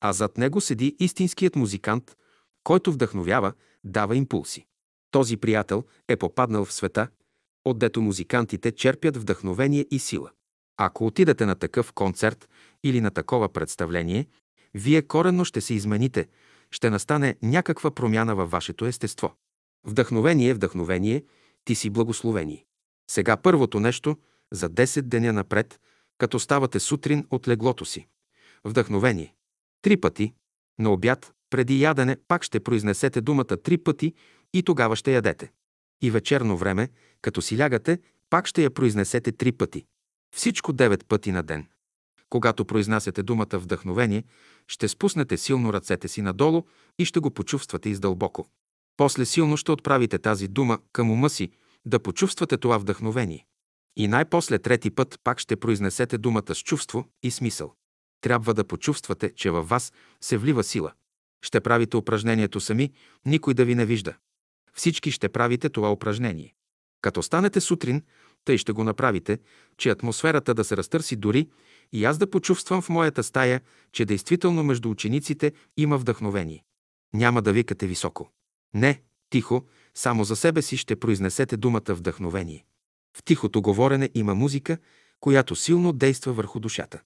[0.00, 2.16] а зад него седи истинският музикант,
[2.64, 3.52] който вдъхновява,
[3.84, 4.66] дава импулси.
[5.10, 7.08] Този приятел е попаднал в света,
[7.64, 10.30] отдето музикантите черпят вдъхновение и сила.
[10.76, 12.48] Ако отидете на такъв концерт
[12.84, 14.26] или на такова представление,
[14.74, 16.28] вие коренно ще се измените,
[16.70, 19.34] ще настане някаква промяна във вашето естество.
[19.86, 21.24] Вдъхновение, вдъхновение,
[21.64, 22.64] ти си благословение.
[23.10, 24.16] Сега първото нещо
[24.52, 25.80] за 10 деня напред,
[26.18, 28.06] като ставате сутрин от леглото си.
[28.64, 29.34] Вдъхновение.
[29.82, 30.34] Три пъти.
[30.78, 34.14] На обяд, преди ядене, пак ще произнесете думата три пъти
[34.54, 35.52] и тогава ще ядете.
[36.02, 36.88] И вечерно време,
[37.22, 37.98] като си лягате,
[38.30, 39.84] пак ще я произнесете три пъти.
[40.36, 41.66] Всичко девет пъти на ден.
[42.30, 44.24] Когато произнасяте думата вдъхновение,
[44.66, 46.62] ще спуснете силно ръцете си надолу
[46.98, 48.48] и ще го почувствате издълбоко.
[48.96, 51.50] После силно ще отправите тази дума към ума си,
[51.84, 53.46] да почувствате това вдъхновение.
[53.96, 57.74] И най-после трети път пак ще произнесете думата с чувство и смисъл.
[58.20, 60.92] Трябва да почувствате, че във вас се влива сила.
[61.42, 62.92] Ще правите упражнението сами,
[63.26, 64.16] никой да ви не вижда.
[64.74, 66.54] Всички ще правите това упражнение.
[67.00, 68.02] Като станете сутрин,
[68.44, 69.38] тъй ще го направите,
[69.76, 71.48] че атмосферата да се разтърси дори
[71.92, 73.60] и аз да почувствам в моята стая,
[73.92, 76.64] че действително между учениците има вдъхновение.
[77.14, 78.30] Няма да викате високо.
[78.74, 79.64] Не, тихо,
[79.94, 82.64] само за себе си ще произнесете думата вдъхновение.
[83.16, 84.78] В тихото говорене има музика,
[85.20, 87.00] която силно действа върху душата.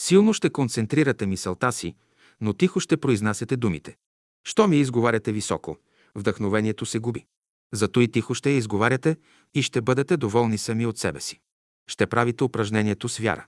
[0.00, 1.94] Силно ще концентрирате мисълта си,
[2.40, 3.96] но тихо ще произнасяте думите.
[4.44, 5.76] Що ми изговаряте високо,
[6.14, 7.26] вдъхновението се губи.
[7.72, 9.16] Зато и тихо ще я изговаряте
[9.54, 11.40] и ще бъдете доволни сами от себе си.
[11.86, 13.46] Ще правите упражнението с вяра.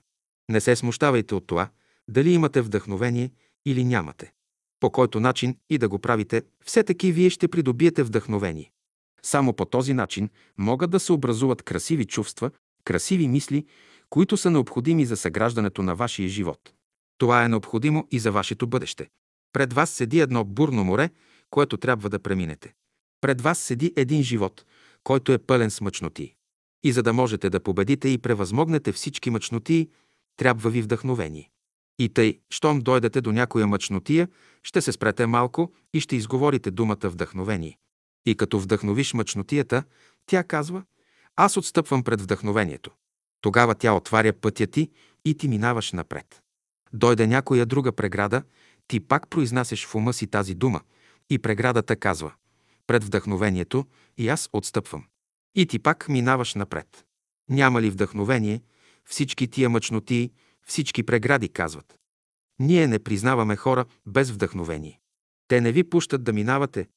[0.49, 1.69] Не се смущавайте от това,
[2.07, 3.31] дали имате вдъхновение
[3.65, 4.33] или нямате.
[4.79, 8.71] По който начин и да го правите, все таки вие ще придобиете вдъхновение.
[9.23, 12.51] Само по този начин могат да се образуват красиви чувства,
[12.83, 13.65] красиви мисли,
[14.09, 16.73] които са необходими за съграждането на вашия живот.
[17.17, 19.07] Това е необходимо и за вашето бъдеще.
[19.53, 21.09] Пред вас седи едно бурно море,
[21.49, 22.73] което трябва да преминете.
[23.21, 24.65] Пред вас седи един живот,
[25.03, 26.33] който е пълен с мъчноти.
[26.83, 29.89] И за да можете да победите и превъзмогнете всички мъчноти,
[30.37, 31.49] трябва ви вдъхновение.
[31.99, 34.27] И тъй, щом дойдете до някоя мъчнотия,
[34.63, 37.77] ще се спрете малко и ще изговорите думата вдъхновение.
[38.25, 39.83] И като вдъхновиш мъчнотията,
[40.25, 40.83] тя казва,
[41.35, 42.91] аз отстъпвам пред вдъхновението.
[43.41, 44.91] Тогава тя отваря пътя ти
[45.25, 46.41] и ти минаваш напред.
[46.93, 48.43] Дойде някоя друга преграда,
[48.87, 50.81] ти пак произнасяш в ума си тази дума
[51.29, 52.33] и преградата казва,
[52.87, 53.85] пред вдъхновението
[54.17, 55.05] и аз отстъпвам.
[55.55, 57.05] И ти пак минаваш напред.
[57.49, 58.61] Няма ли вдъхновение,
[59.05, 60.31] всички тия мъчноти,
[60.69, 61.99] всички прегради казват.
[62.59, 64.99] Ние не признаваме хора без вдъхновение.
[65.47, 66.87] Те не ви пущат да минавате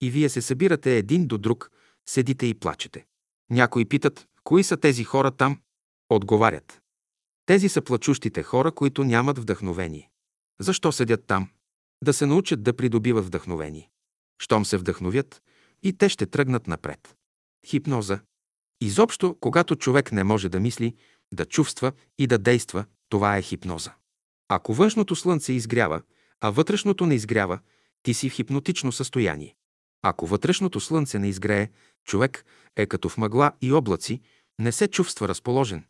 [0.00, 1.70] и вие се събирате един до друг,
[2.08, 3.06] седите и плачете.
[3.50, 5.60] Някои питат, кои са тези хора там?
[6.10, 6.82] Отговарят.
[7.46, 10.10] Тези са плачущите хора, които нямат вдъхновение.
[10.60, 11.48] Защо седят там?
[12.04, 13.90] Да се научат да придобиват вдъхновение.
[14.38, 15.42] Щом се вдъхновят,
[15.82, 17.16] и те ще тръгнат напред.
[17.66, 18.20] Хипноза.
[18.80, 20.96] Изобщо, когато човек не може да мисли,
[21.32, 23.94] да чувства и да действа, това е хипноза.
[24.48, 26.02] Ако външното слънце изгрява,
[26.40, 27.58] а вътрешното не изгрява,
[28.02, 29.54] ти си в хипнотично състояние.
[30.02, 31.68] Ако вътрешното слънце не изгрее,
[32.08, 32.44] Човек
[32.76, 34.20] е като в мъгла и облаци,
[34.58, 35.84] не се чувства разположен.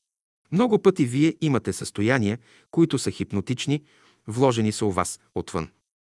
[0.53, 2.39] Много пъти вие имате състояния,
[2.71, 3.85] които са хипнотични,
[4.27, 5.69] вложени са у вас отвън.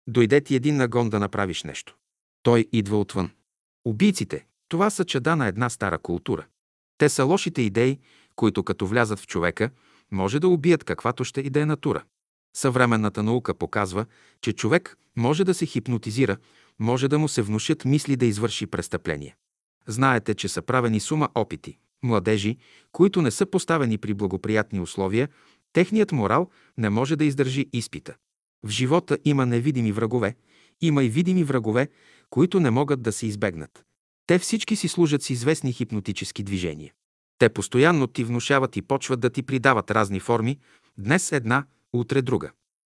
[0.06, 1.96] Дойде ти един нагон да направиш нещо.
[2.42, 3.30] Той идва отвън.
[3.84, 6.46] Убийците– това са чеда на една стара култура.
[6.98, 7.98] Те са лошите идеи,
[8.36, 9.70] които като влязат в човека,
[10.12, 12.02] може да убият каквато ще и да е натура.
[12.56, 14.06] Съвременната наука показва,
[14.40, 16.36] че човек може да се хипнотизира,
[16.78, 19.36] може да му се внушат мисли да извърши престъпление.
[19.86, 21.78] Знаете, че са правени сума опити.
[22.02, 22.56] Младежи,
[22.92, 25.28] които не са поставени при благоприятни условия,
[25.72, 28.14] техният морал не може да издържи изпита.
[28.66, 30.34] В живота има невидими врагове,
[30.80, 31.88] има и видими врагове,
[32.30, 33.84] които не могат да се избегнат.
[34.26, 36.92] Те всички си служат с известни хипнотически движения.
[37.38, 40.58] Те постоянно ти внушават и почват да ти придават разни форми,
[40.98, 42.50] днес една, утре друга.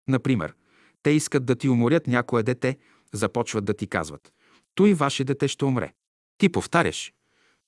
[0.08, 0.54] Например,
[1.02, 2.78] те искат да ти уморят някое дете,
[3.12, 4.32] започват да ти казват
[4.74, 5.92] «Той ваше дете ще умре».
[6.38, 7.12] Ти повтаряш,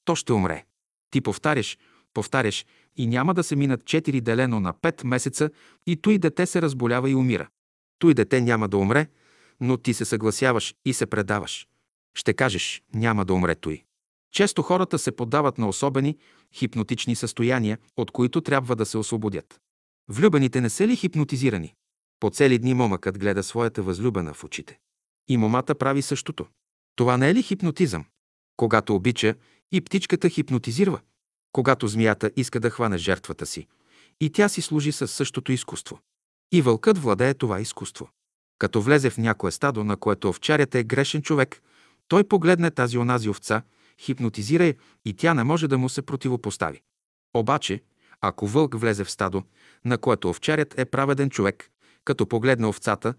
[0.05, 0.65] то ще умре.
[1.11, 1.79] Ти повтаряш,
[2.15, 2.67] повтаряш
[2.97, 5.51] и няма да се минат 4 делено на 5 месеца
[5.87, 7.49] и той дете се разболява и умира.
[7.99, 9.07] Той дете няма да умре,
[9.61, 11.67] но ти се съгласяваш и се предаваш.
[12.15, 13.85] Ще кажеш, няма да умре той.
[14.33, 16.17] Често хората се поддават на особени
[16.55, 19.61] хипнотични състояния, от които трябва да се освободят.
[20.09, 21.75] Влюбените не са ли хипнотизирани?
[22.21, 24.79] По цели дни момъкът гледа своята възлюбена в очите.
[25.29, 26.47] И момата прави същото.
[26.97, 28.05] Това не е ли хипнотизъм?
[28.57, 29.35] Когато обича,
[29.73, 31.01] и птичката хипнотизирва.
[31.53, 33.67] Когато змията иска да хване жертвата си,
[34.21, 36.01] и тя си служи със същото изкуство.
[36.53, 38.09] И вълкът владее това изкуство.
[38.59, 41.63] Като влезе в някое стадо, на което овчарят е грешен човек,
[42.09, 43.63] той погледне тази онази овца,
[44.01, 44.75] хипнотизира я
[45.05, 46.83] и тя не може да му се противопостави.
[47.35, 47.83] Обаче,
[48.21, 49.43] ако вълк влезе в стадо,
[49.85, 51.71] на което овчарят е праведен човек,
[52.05, 53.15] като погледне овцата,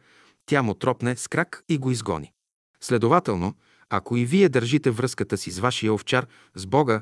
[0.46, 2.32] тя му тропне с крак и го изгони.
[2.80, 3.56] Следователно,
[3.90, 7.02] ако и вие държите връзката си с вашия овчар, с Бога,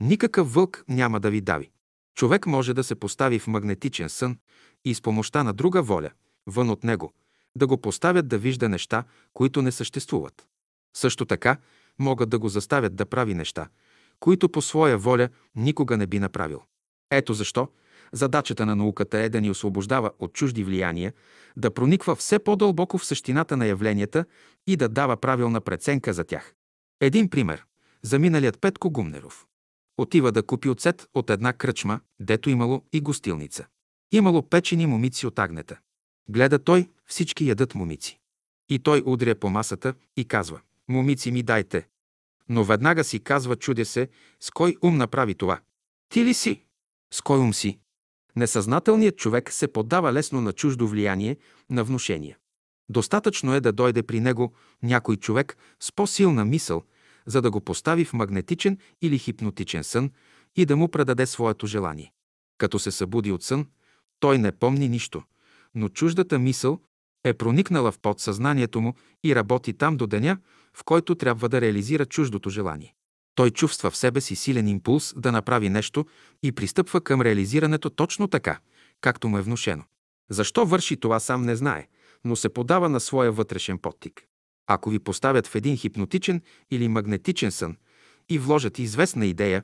[0.00, 1.70] никакъв вълк няма да ви дави.
[2.14, 4.38] Човек може да се постави в магнетичен сън
[4.84, 6.10] и с помощта на друга воля,
[6.46, 7.12] вън от него,
[7.56, 9.04] да го поставят да вижда неща,
[9.34, 10.46] които не съществуват.
[10.96, 11.56] Също така
[11.98, 13.68] могат да го заставят да прави неща,
[14.20, 16.62] които по своя воля никога не би направил.
[17.10, 17.68] Ето защо
[18.12, 21.12] задачата на науката е да ни освобождава от чужди влияния,
[21.56, 24.24] да прониква все по-дълбоко в същината на явленията
[24.66, 26.54] и да дава правилна преценка за тях.
[27.00, 27.64] Един пример.
[28.02, 29.46] За миналият Петко Гумнеров.
[29.98, 33.66] Отива да купи оцет от една кръчма, дето имало и гостилница.
[34.12, 35.78] Имало печени момици от агнета.
[36.28, 38.18] Гледа той, всички ядат момици.
[38.68, 41.88] И той удря по масата и казва, момици ми дайте.
[42.48, 44.08] Но веднага си казва, чудя се,
[44.40, 45.60] с кой ум направи това.
[46.08, 46.64] Ти ли си?
[47.10, 47.78] С кой ум си?
[48.36, 51.36] Несъзнателният човек се поддава лесно на чуждо влияние,
[51.70, 52.36] на внушения.
[52.88, 56.82] Достатъчно е да дойде при него някой човек с по-силна мисъл,
[57.26, 60.10] за да го постави в магнетичен или хипнотичен сън
[60.56, 62.12] и да му предаде своето желание.
[62.58, 63.66] Като се събуди от сън,
[64.20, 65.22] той не помни нищо,
[65.74, 66.80] но чуждата мисъл
[67.24, 70.38] е проникнала в подсъзнанието му и работи там до деня,
[70.74, 72.94] в който трябва да реализира чуждото желание.
[73.34, 76.06] Той чувства в себе си силен импулс да направи нещо
[76.42, 78.58] и пристъпва към реализирането точно така,
[79.00, 79.84] както му е внушено.
[80.30, 81.86] Защо върши това сам не знае,
[82.24, 84.22] но се подава на своя вътрешен подтик.
[84.66, 87.76] Ако ви поставят в един хипнотичен или магнетичен сън
[88.28, 89.62] и вложат известна идея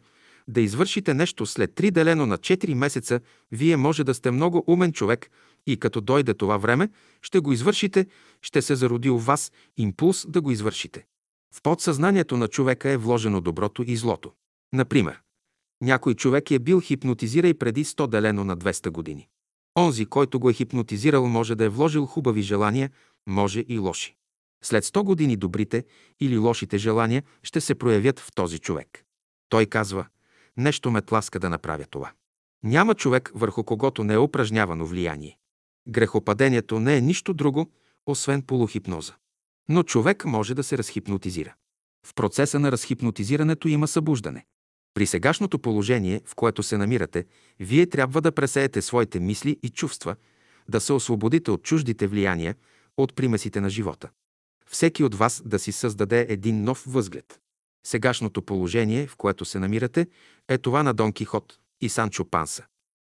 [0.48, 3.20] да извършите нещо след 3 делено на 4 месеца,
[3.52, 5.30] вие може да сте много умен човек
[5.66, 6.88] и като дойде това време,
[7.22, 8.06] ще го извършите,
[8.42, 11.06] ще се зароди у вас импулс да го извършите.
[11.54, 14.32] В подсъзнанието на човека е вложено доброто и злото.
[14.72, 15.20] Например,
[15.82, 19.28] някой човек е бил хипнотизирай преди 100 делено на 200 години.
[19.78, 22.90] Онзи, който го е хипнотизирал, може да е вложил хубави желания,
[23.26, 24.16] може и лоши.
[24.64, 25.84] След 100 години добрите
[26.20, 29.04] или лошите желания ще се проявят в този човек.
[29.48, 30.06] Той казва,
[30.56, 32.12] нещо ме тласка да направя това.
[32.62, 35.38] Няма човек, върху когото не е упражнявано влияние.
[35.88, 37.70] Грехопадението не е нищо друго,
[38.06, 39.12] освен полухипноза.
[39.68, 41.54] Но човек може да се разхипнотизира.
[42.06, 44.44] В процеса на разхипнотизирането има събуждане.
[44.94, 47.26] При сегашното положение, в което се намирате,
[47.60, 50.16] вие трябва да пресеете своите мисли и чувства,
[50.68, 52.54] да се освободите от чуждите влияния,
[52.96, 54.10] от примесите на живота.
[54.66, 57.40] Всеки от вас да си създаде един нов възглед.
[57.86, 60.06] Сегашното положение, в което се намирате,
[60.48, 62.64] е това на Дон Кихот и Санчо Панса.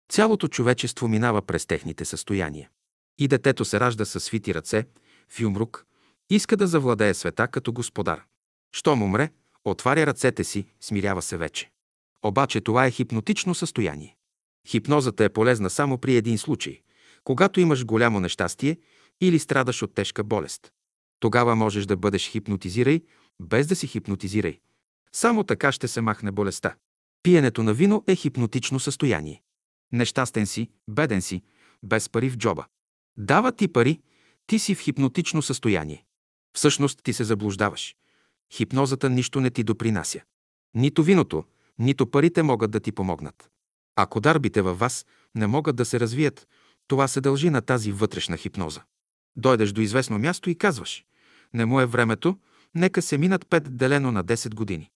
[0.09, 2.71] Цялото човечество минава през техните състояния.
[3.19, 4.87] И детето се ражда със свити ръце,
[5.29, 5.87] в юмрук,
[6.31, 8.25] иска да завладее света като господар.
[8.73, 9.31] Щом умре,
[9.65, 11.71] отваря ръцете си, смирява се вече.
[12.23, 14.17] Обаче това е хипнотично състояние.
[14.69, 16.81] Хипнозата е полезна само при един случай,
[17.25, 18.79] когато имаш голямо нещастие
[19.21, 20.73] или страдаш от тежка болест.
[21.21, 23.01] Тогава можеш да бъдеш хипнотизирай,
[23.41, 24.61] без да си хипнотизирай.
[25.13, 26.75] Само така ще се махне болестта.
[27.23, 29.43] Пиенето на вино е хипнотично състояние.
[29.93, 31.43] Нещастен си, беден си,
[31.83, 32.67] без пари в джоба.
[33.19, 34.01] Дава ти пари,
[34.47, 36.05] ти си в хипнотично състояние.
[36.57, 37.97] Всъщност ти се заблуждаваш.
[38.53, 40.21] Хипнозата нищо не ти допринася.
[40.75, 41.45] Нито виното,
[41.79, 43.51] нито парите могат да ти помогнат.
[43.97, 46.49] Ако дарбите във вас не могат да се развият,
[46.89, 48.83] това се дължи на тази вътрешна хипноза.
[49.37, 51.05] Дойдеш до известно място и казваш
[51.55, 52.39] «Не му е времето,
[52.75, 54.91] нека се минат 5 делено на 10 години».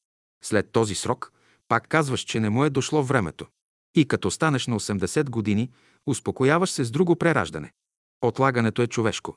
[0.45, 1.33] След този срок
[1.69, 3.47] пак казваш, че не му е дошло времето.
[3.95, 5.71] И като станеш на 80 години,
[6.07, 7.73] успокояваш се с друго прераждане.
[8.23, 9.37] Отлагането е човешко.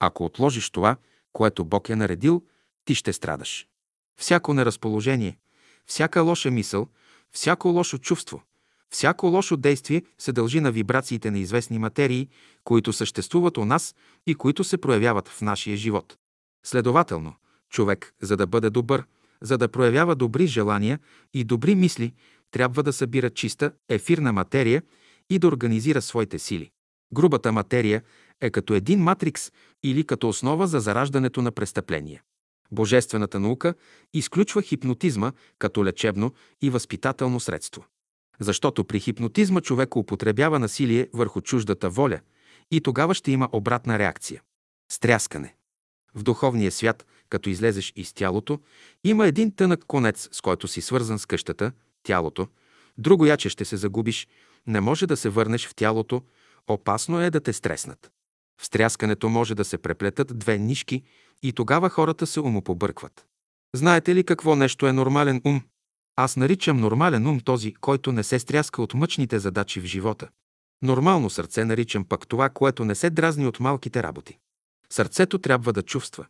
[0.00, 0.96] Ако отложиш това,
[1.32, 2.42] което Бог е наредил,
[2.84, 3.66] ти ще страдаш.
[4.20, 5.38] Всяко неразположение,
[5.86, 6.88] всяка лоша мисъл,
[7.32, 8.42] всяко лошо чувство,
[8.90, 12.28] всяко лошо действие се дължи на вибрациите на известни материи,
[12.64, 13.94] които съществуват у нас
[14.26, 16.16] и които се проявяват в нашия живот.
[16.66, 17.34] Следователно,
[17.70, 19.04] човек, за да бъде добър,
[19.40, 20.98] за да проявява добри желания
[21.34, 22.12] и добри мисли,
[22.54, 24.82] трябва да събира чиста, ефирна материя
[25.30, 26.70] и да организира своите сили.
[27.14, 28.02] Грубата материя
[28.40, 29.52] е като един матрикс
[29.82, 32.22] или като основа за зараждането на престъпления.
[32.72, 33.74] Божествената наука
[34.12, 36.32] изключва хипнотизма като лечебно
[36.62, 37.84] и възпитателно средство.
[38.40, 42.20] Защото при хипнотизма човек употребява насилие върху чуждата воля
[42.70, 44.42] и тогава ще има обратна реакция.
[44.92, 45.54] Стряскане.
[46.14, 48.60] В духовния свят, като излезеш из тялото,
[49.04, 51.72] има един тънък конец, с който си свързан с къщата,
[52.04, 52.48] тялото.
[52.98, 54.28] Друго яче ще се загубиш,
[54.66, 56.22] не може да се върнеш в тялото,
[56.68, 58.10] опасно е да те стреснат.
[58.60, 61.02] В стряскането може да се преплетат две нишки
[61.42, 63.26] и тогава хората се умопобъркват.
[63.74, 65.62] Знаете ли какво нещо е нормален ум?
[66.16, 70.28] Аз наричам нормален ум този, който не се стряска от мъчните задачи в живота.
[70.82, 74.38] Нормално сърце наричам пък това, което не се дразни от малките работи.
[74.90, 76.26] Сърцето трябва да чувства.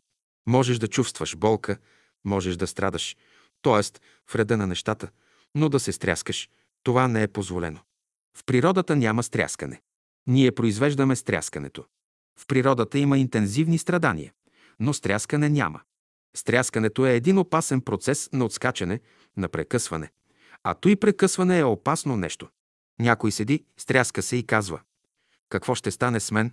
[0.47, 1.79] Можеш да чувстваш болка,
[2.25, 3.17] можеш да страдаш,
[3.63, 3.83] т.е.
[4.31, 5.09] в реда на нещата,
[5.55, 6.49] но да се стряскаш,
[6.83, 7.81] това не е позволено.
[8.37, 9.83] В природата няма стряскане.
[10.27, 11.85] Ние произвеждаме стряскането.
[12.39, 14.33] В природата има интензивни страдания,
[14.81, 15.81] но стряскане няма.
[16.37, 19.01] Стряскането е един опасен процес на отскачане,
[19.37, 20.11] на прекъсване.
[20.63, 22.49] А то и прекъсване е опасно нещо.
[23.01, 24.81] Някой седи, стряска се и казва
[25.49, 26.53] «Какво ще стане с мен?»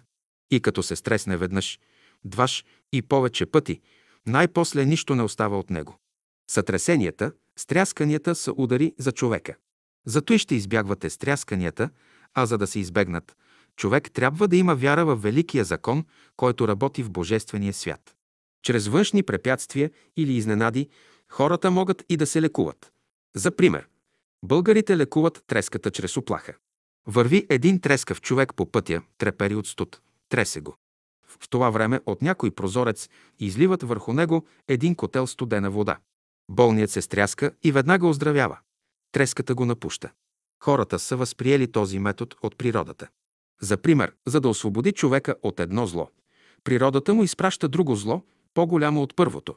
[0.51, 1.79] И като се стресне веднъж,
[2.25, 3.81] дваш и повече пъти,
[4.27, 5.97] най-после нищо не остава от него.
[6.51, 7.31] Сътресенията,
[7.61, 9.55] стрясканията са удари за човека.
[10.05, 11.89] Зато и ще избягвате стрясканията,
[12.33, 13.35] а за да се избегнат,
[13.75, 16.05] човек трябва да има вяра в великия закон,
[16.37, 18.15] който работи в Божествения свят.
[18.63, 20.89] Чрез външни препятствия или изненади
[21.29, 22.91] хората могат и да се лекуват.
[23.35, 23.87] За пример,
[24.43, 26.53] българите лекуват треската чрез оплаха.
[27.07, 30.75] Върви един трескав човек по пътя, трепери от студ, тресе го.
[31.27, 33.09] В това време от някой прозорец
[33.39, 35.97] изливат върху него един котел студена вода.
[36.51, 38.57] Болният се стряска и веднага оздравява.
[39.11, 40.09] Треската го напуща.
[40.63, 43.07] Хората са възприели този метод от природата.
[43.61, 46.09] За пример, за да освободи човека от едно зло,
[46.63, 48.23] природата му изпраща друго зло,
[48.53, 49.55] по-голямо от първото.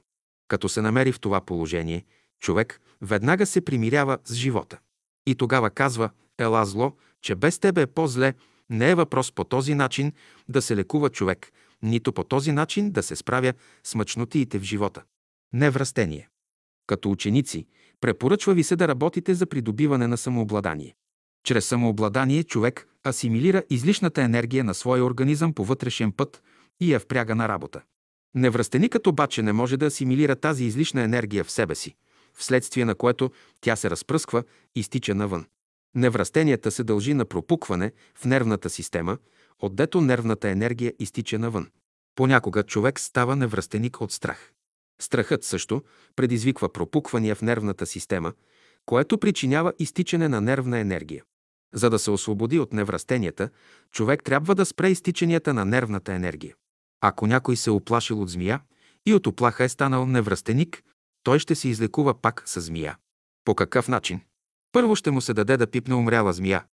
[0.49, 2.05] Като се намери в това положение,
[2.41, 4.79] човек веднага се примирява с живота.
[5.27, 6.93] И тогава казва, ела зло,
[7.23, 8.35] че без тебе е по-зле,
[8.71, 10.13] не е въпрос по този начин
[10.49, 13.53] да се лекува човек, нито по този начин да се справя
[13.85, 15.03] с мъчнотиите в живота.
[15.53, 16.29] Неврастение.
[16.87, 17.67] Като ученици,
[18.01, 20.95] препоръчва ви се да работите за придобиване на самообладание.
[21.45, 26.43] Чрез самообладание човек асимилира излишната енергия на своя организъм по вътрешен път
[26.81, 27.83] и я впряга на работа.
[28.35, 31.95] Невръстеникът обаче не може да асимилира тази излишна енергия в себе си,
[32.35, 33.31] вследствие на което
[33.61, 35.47] тя се разпръсква и стича навън.
[35.95, 39.19] Невръстенията се дължи на пропукване в нервната система,
[39.59, 41.71] отдето нервната енергия изтича навън.
[42.15, 44.54] Понякога човек става невръстеник от страх.
[45.01, 45.83] Страхът също
[46.17, 48.33] предизвиква пропуквания в нервната система,
[48.87, 51.25] което причинява изтичане на нервна енергия.
[51.75, 53.49] За да се освободи от неврастенията,
[53.91, 56.55] човек трябва да спре изтичанията на нервната енергия.
[57.01, 58.61] Ако някой се е оплашил от змия
[59.07, 60.83] и от оплаха е станал неврастеник,
[61.23, 62.97] той ще се излекува пак с змия.
[63.45, 64.21] По какъв начин?
[64.73, 66.65] Първо ще му се даде да пипне умряла змия.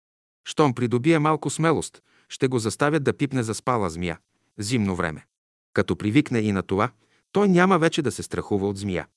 [0.45, 4.19] Щом придобие малко смелост, ще го заставят да пипне заспала змия.
[4.57, 5.25] Зимно време.
[5.73, 6.91] Като привикне и на това,
[7.31, 9.07] той няма вече да се страхува от змия.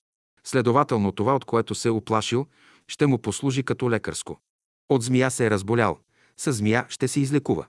[0.45, 2.47] Следователно това, от което се е оплашил,
[2.89, 4.41] ще му послужи като лекарско.
[4.89, 5.99] От змия се е разболял,
[6.37, 7.67] с змия ще се излекува.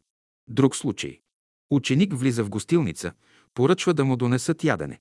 [0.48, 1.20] Друг случай.
[1.72, 3.12] Ученик влиза в гостилница,
[3.54, 5.00] поръчва да му донесат ядене.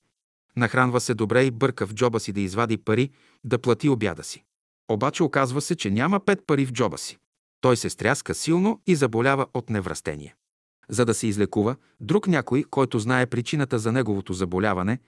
[0.56, 3.10] Нахранва се добре и бърка в джоба си да извади пари,
[3.44, 4.44] да плати обяда си.
[4.88, 7.18] Обаче оказва се, че няма пет пари в джоба си.
[7.60, 10.34] Той се стряска силно и заболява от неврастение.
[10.88, 14.98] За да се излекува, друг някой, който знае причината за неговото заболяване,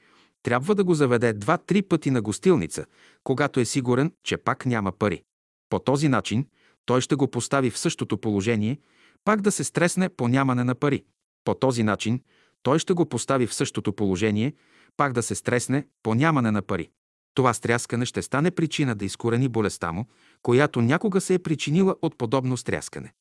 [0.46, 2.84] трябва да го заведе два-три пъти на гостилница,
[3.24, 5.22] когато е сигурен, че пак няма пари.
[5.70, 6.46] По този начин
[6.84, 8.78] той ще го постави в същото положение,
[9.24, 11.04] пак да се стресне по нямане на пари.
[11.44, 12.20] По този начин
[12.62, 14.54] той ще го постави в същото положение,
[14.96, 16.90] пак да се стресне по нямане на пари.
[17.34, 20.06] Това стряскане ще стане причина да изкорени болестта му,
[20.42, 23.12] която някога се е причинила от подобно стряскане.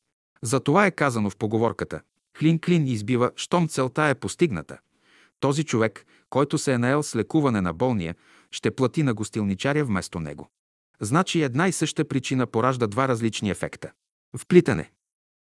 [0.41, 2.01] Затова е казано в поговорката
[2.39, 4.77] «Клин-клин избива, щом целта е постигната».
[5.39, 6.05] Този човек,
[6.35, 8.15] който се е наел с лекуване на болния,
[8.51, 10.49] ще плати на гостилничаря вместо него.
[11.01, 13.91] Значи една и съща причина поражда два различни ефекта.
[14.37, 14.91] Вплитане.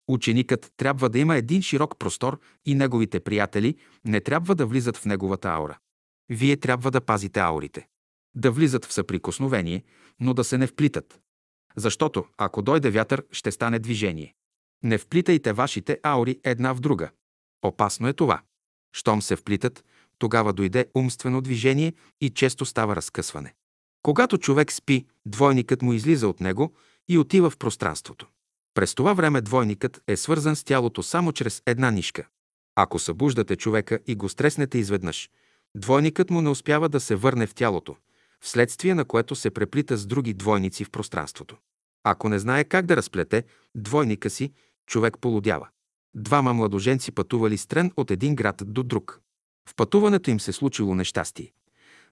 [0.08, 3.76] Ученикът трябва да има един широк простор и неговите приятели
[4.06, 5.78] не трябва да влизат в неговата аура.
[6.30, 7.88] Вие трябва да пазите аурите.
[8.36, 9.84] Да влизат в съприкосновение,
[10.20, 11.20] но да се не вплитат.
[11.76, 14.34] Защото, ако дойде вятър, ще стане движение.
[14.84, 17.10] Не вплитайте вашите аури една в друга.
[17.62, 18.42] Опасно е това.
[18.96, 19.84] Щом се вплитат,
[20.24, 23.54] тогава дойде умствено движение и често става разкъсване.
[24.02, 26.74] Когато човек спи, двойникът му излиза от него
[27.10, 28.28] и отива в пространството.
[28.74, 32.28] През това време двойникът е свързан с тялото само чрез една нишка.
[32.76, 35.30] Ако събуждате човека и го стреснете изведнъж,
[35.76, 37.96] двойникът му не успява да се върне в тялото,
[38.42, 41.58] вследствие на което се преплита с други двойници в пространството.
[42.04, 43.44] Ако не знае как да разплете
[43.76, 44.52] двойника си,
[44.88, 45.68] човек полудява.
[46.16, 49.24] Двама младоженци пътували с трен от един град до друг.
[49.70, 51.54] В пътуването им се случило нещастие.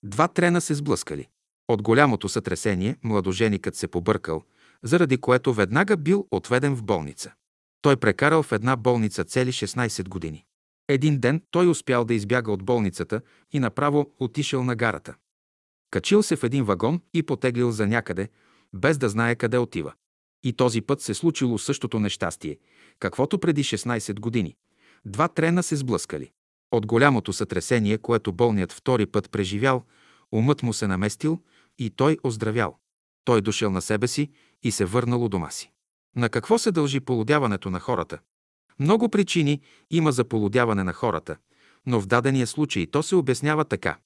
[0.04, 1.28] Два трена се сблъскали.
[1.68, 4.44] От голямото сътресение младоженикът се побъркал,
[4.84, 7.34] заради което веднага бил отведен в болница.
[7.82, 10.46] Той прекарал в една болница цели 16 години.
[10.88, 13.22] Един ден той успял да избяга от болницата
[13.52, 15.16] и направо отишъл на гарата.
[15.92, 18.30] Качил се в един вагон и потеглил за някъде,
[18.74, 19.94] без да знае къде отива.
[20.44, 22.58] И този път се случило същото нещастие,
[23.00, 24.56] каквото преди 16 години.
[25.06, 26.32] Два трена се сблъскали.
[26.72, 29.86] От голямото сътресение, което болният втори път преживял,
[30.32, 31.40] умът му се наместил
[31.80, 32.78] и той оздравял.
[33.26, 34.32] Той дошъл на себе си
[34.64, 35.72] и се върнал у дома си.
[36.16, 38.20] На какво се дължи полудяването на хората?
[38.80, 39.62] Много причини
[39.92, 41.38] има за полудяване на хората,
[41.86, 43.98] но в дадения случай то се обяснява така.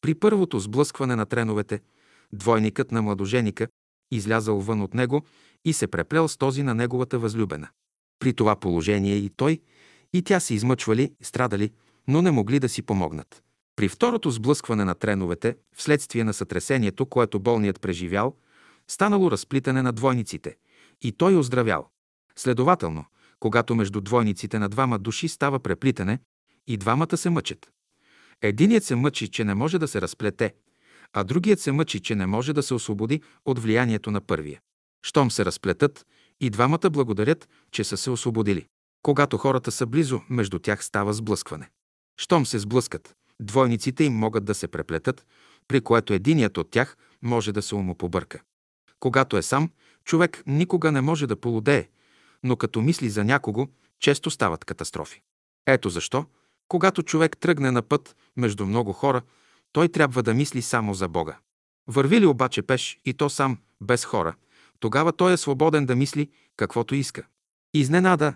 [0.00, 1.80] При първото сблъскване на треновете,
[2.32, 3.68] двойникът на младоженика
[4.10, 5.22] излязал вън от него
[5.64, 7.68] и се преплел с този на неговата възлюбена.
[8.18, 9.60] При това положение и той,
[10.12, 11.70] и тя се измъчвали, страдали,
[12.08, 13.42] но не могли да си помогнат.
[13.76, 18.36] При второто сблъскване на треновете, вследствие на сътресението, което болният преживял,
[18.88, 20.56] станало разплитане на двойниците
[21.02, 21.88] и той оздравял.
[22.36, 23.04] Следователно,
[23.40, 26.18] когато между двойниците на двама души става преплитане,
[26.66, 27.70] и двамата се мъчат.
[28.42, 30.54] Единият се мъчи, че не може да се разплете,
[31.12, 34.60] а другият се мъчи, че не може да се освободи от влиянието на първия.
[35.02, 36.06] Щом се разплетат,
[36.40, 38.66] и двамата благодарят, че са се освободили.
[39.02, 41.68] Когато хората са близо, между тях става сблъскване.
[42.20, 45.26] Щом се сблъскат, двойниците им могат да се преплетат,
[45.68, 48.40] при което единият от тях може да се умопобърка.
[49.00, 49.70] Когато е сам,
[50.04, 51.88] човек никога не може да полудее,
[52.42, 53.68] но като мисли за някого,
[54.00, 55.22] често стават катастрофи.
[55.66, 56.26] Ето защо,
[56.68, 59.22] когато човек тръгне на път между много хора,
[59.72, 61.38] той трябва да мисли само за Бога.
[61.86, 64.34] Върви ли обаче пеш и то сам, без хора,
[64.80, 67.26] тогава той е свободен да мисли каквото иска.
[67.74, 68.34] Изненада.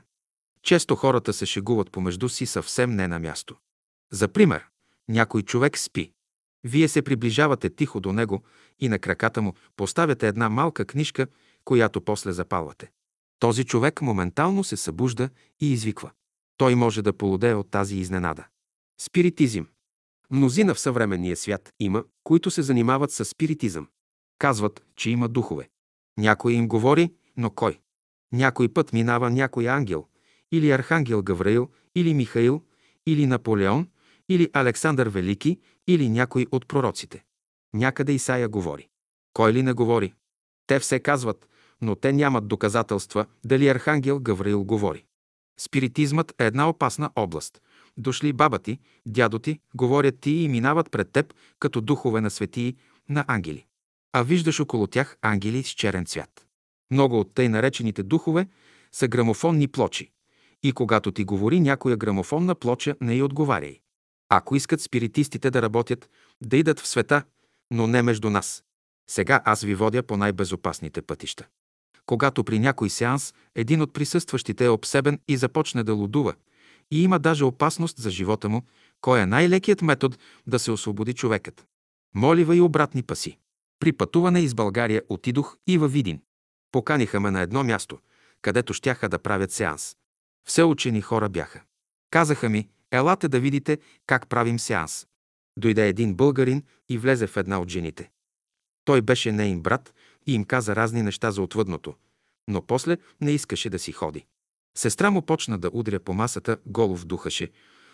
[0.62, 3.57] Често хората се шегуват помежду си съвсем не на място.
[4.12, 4.66] За пример,
[5.08, 6.12] някой човек спи.
[6.64, 8.42] Вие се приближавате тихо до него
[8.80, 11.26] и на краката му поставяте една малка книжка,
[11.64, 12.90] която после запалвате.
[13.38, 15.28] Този човек моментално се събужда
[15.60, 16.10] и извиква.
[16.56, 18.46] Той може да полудее от тази изненада.
[19.00, 19.62] Спиритизм.
[20.30, 23.88] Мнозина в съвременния свят има, които се занимават с спиритизъм.
[24.38, 25.68] Казват, че има духове.
[26.18, 27.80] Някой им говори, но кой?
[28.32, 30.06] Някой път минава някой ангел,
[30.52, 32.62] или архангел Гавраил, или Михаил,
[33.06, 33.88] или Наполеон,
[34.35, 37.24] или Александър Велики, или някой от пророците.
[37.74, 38.89] Някъде Исаия говори.
[39.33, 40.14] Кой ли не говори?
[40.66, 41.49] Те все казват,
[41.80, 45.05] но те нямат доказателства дали архангел Гавраил говори.
[45.61, 47.62] Спиритизмът е една опасна област.
[47.97, 52.76] Дошли баба ти, дядо ти, говорят ти и минават пред теб като духове на светии,
[53.09, 53.66] на ангели.
[54.12, 56.47] А виждаш около тях ангели с черен цвят.
[56.91, 58.49] Много от тъй наречените духове
[58.93, 60.11] са грамофонни плочи.
[60.62, 63.82] И когато ти говори някоя грамофонна плоча, не й отговаряй.
[64.35, 66.11] Ако искат спиритистите да работят,
[66.41, 67.22] да идат в света,
[67.70, 68.64] но не между нас.
[69.11, 71.47] Сега аз ви водя по най-безопасните пътища.
[72.07, 76.35] Когато при някой сеанс един от присъстващите е обсебен и започне да лудува,
[76.91, 78.62] и има даже опасност за живота му,
[79.01, 80.16] кой е най-лекият метод
[80.47, 81.66] да се освободи човекът?
[82.14, 83.39] Молива и обратни паси.
[83.80, 86.20] При пътуване из България отидох и във Видин.
[86.70, 87.99] Поканиха ме на едно място,
[88.43, 89.97] където щяха да правят сеанс.
[90.49, 91.61] Все учени хора бяха.
[92.11, 95.07] Казаха ми, елате да видите как правим сеанс.
[95.59, 98.11] Дойде един българин и влезе в една от жените.
[98.84, 99.95] Той беше нейн брат
[100.26, 101.95] и им каза разни неща за отвъдното,
[102.49, 104.26] но после не искаше да си ходи.
[104.78, 107.51] Сестра му почна да удря по масата, голов духаше,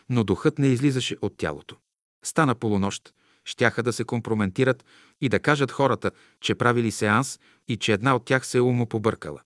[0.08, 1.76] но духът не излизаше от тялото.
[2.24, 4.84] Стана полунощ, щяха да се компрометират
[5.20, 9.40] и да кажат хората, че правили сеанс и че една от тях се умо побъркала.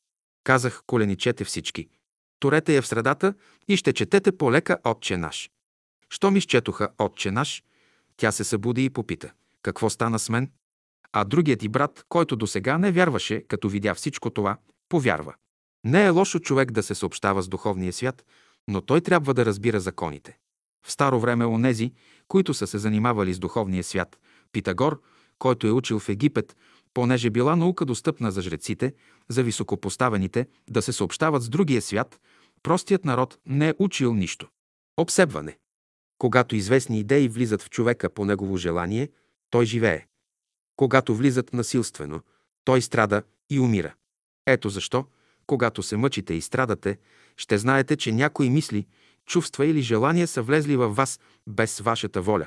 [0.44, 1.88] Казах, коленичете всички.
[2.42, 3.34] Турете я в средата
[3.68, 5.50] и ще четете полека Отче наш.
[6.10, 7.62] Щом изчетоха Отче наш,
[8.16, 9.32] тя се събуди и попита.
[9.62, 10.50] Какво стана с мен?
[11.12, 14.56] А другият ти брат, който до сега не вярваше, като видя всичко това,
[14.88, 15.34] повярва.
[15.84, 18.24] Не е лошо човек да се съобщава с духовния свят,
[18.68, 20.38] но той трябва да разбира законите.
[20.86, 21.92] В старо време онези,
[22.28, 24.18] които са се занимавали с духовния свят,
[24.52, 25.00] Питагор,
[25.38, 26.56] който е учил в Египет,
[26.94, 28.94] понеже била наука достъпна за жреците,
[29.28, 32.20] за високопоставените, да се съобщават с другия свят,
[32.62, 34.48] простият народ не е учил нищо.
[34.96, 35.58] Обсебване.
[36.18, 39.08] Когато известни идеи влизат в човека по негово желание,
[39.50, 40.06] той живее.
[40.76, 42.20] Когато влизат насилствено,
[42.64, 43.94] той страда и умира.
[44.46, 45.06] Ето защо,
[45.46, 46.98] когато се мъчите и страдате,
[47.36, 48.86] ще знаете, че някои мисли,
[49.26, 52.46] чувства или желания са влезли във вас без вашата воля,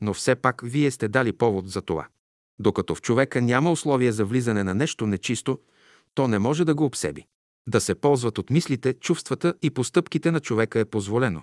[0.00, 2.06] но все пак вие сте дали повод за това.
[2.58, 5.58] Докато в човека няма условия за влизане на нещо нечисто,
[6.14, 7.26] то не може да го обсеби.
[7.68, 11.42] Да се ползват от мислите, чувствата и постъпките на човека е позволено,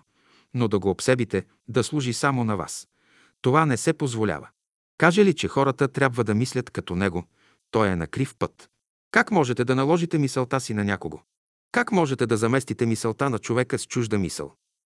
[0.53, 2.88] но да го обсебите, да служи само на вас.
[3.41, 4.47] Това не се позволява.
[4.97, 7.23] Каже ли, че хората трябва да мислят като него,
[7.71, 8.69] той е на крив път.
[9.11, 11.19] Как можете да наложите мисълта си на някого?
[11.71, 14.53] Как можете да заместите мисълта на човека с чужда мисъл?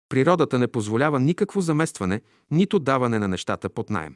[0.09, 2.21] Природата не позволява никакво заместване,
[2.51, 4.15] нито даване на нещата под найем.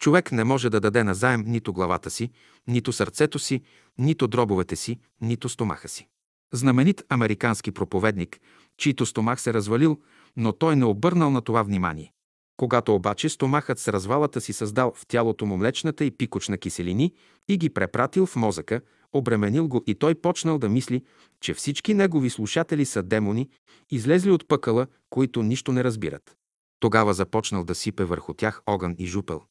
[0.00, 2.30] Човек не може да даде назаем нито главата си,
[2.66, 3.62] нито сърцето си,
[3.98, 6.08] нито дробовете си, нито стомаха си.
[6.52, 8.40] Знаменит американски проповедник,
[8.76, 10.00] чийто стомах се развалил,
[10.36, 12.12] но той не обърнал на това внимание.
[12.56, 17.14] Когато обаче стомахът с развалата си създал в тялото му млечната и пикочна киселини
[17.48, 18.80] и ги препратил в мозъка,
[19.12, 21.04] обременил го и той почнал да мисли,
[21.40, 23.48] че всички негови слушатели са демони,
[23.90, 26.36] излезли от пъкъла, които нищо не разбират.
[26.80, 29.42] Тогава започнал да сипе върху тях огън и жупел,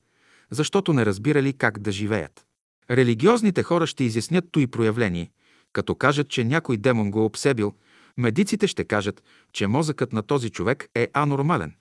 [0.52, 2.45] защото не разбирали как да живеят.
[2.91, 5.32] Религиозните хора ще изяснят то и проявление,
[5.74, 7.74] като кажат, че някой демон го обсебил,
[8.17, 11.76] медиците ще кажат, че мозъкът на този човек е анормален,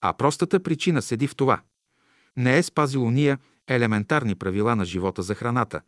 [0.00, 1.60] а простата причина седи в това.
[2.36, 5.80] Не е спазил уния елементарни правила на живота за храната,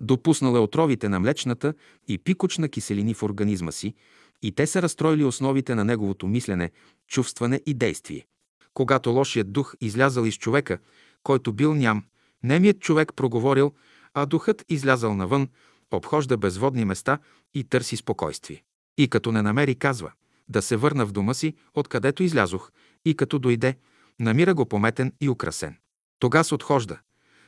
[0.00, 1.74] Допуснал е отровите на млечната
[2.08, 3.94] и пикочна киселини в организма си
[4.42, 6.70] и те са разстроили основите на неговото мислене,
[7.08, 8.26] чувстване и действие.
[8.74, 10.78] Когато лошият дух излязал из човека,
[11.22, 12.04] който бил ням,
[12.42, 13.72] немият човек проговорил,
[14.14, 15.48] а духът излязал навън,
[15.90, 17.18] обхожда безводни места
[17.54, 18.64] и търси спокойствие.
[18.98, 20.12] И като не намери, казва,
[20.48, 22.70] да се върна в дома си, откъдето излязох,
[23.04, 23.76] и като дойде,
[24.20, 25.76] намира го пометен и украсен.
[26.18, 26.98] Тогас отхожда,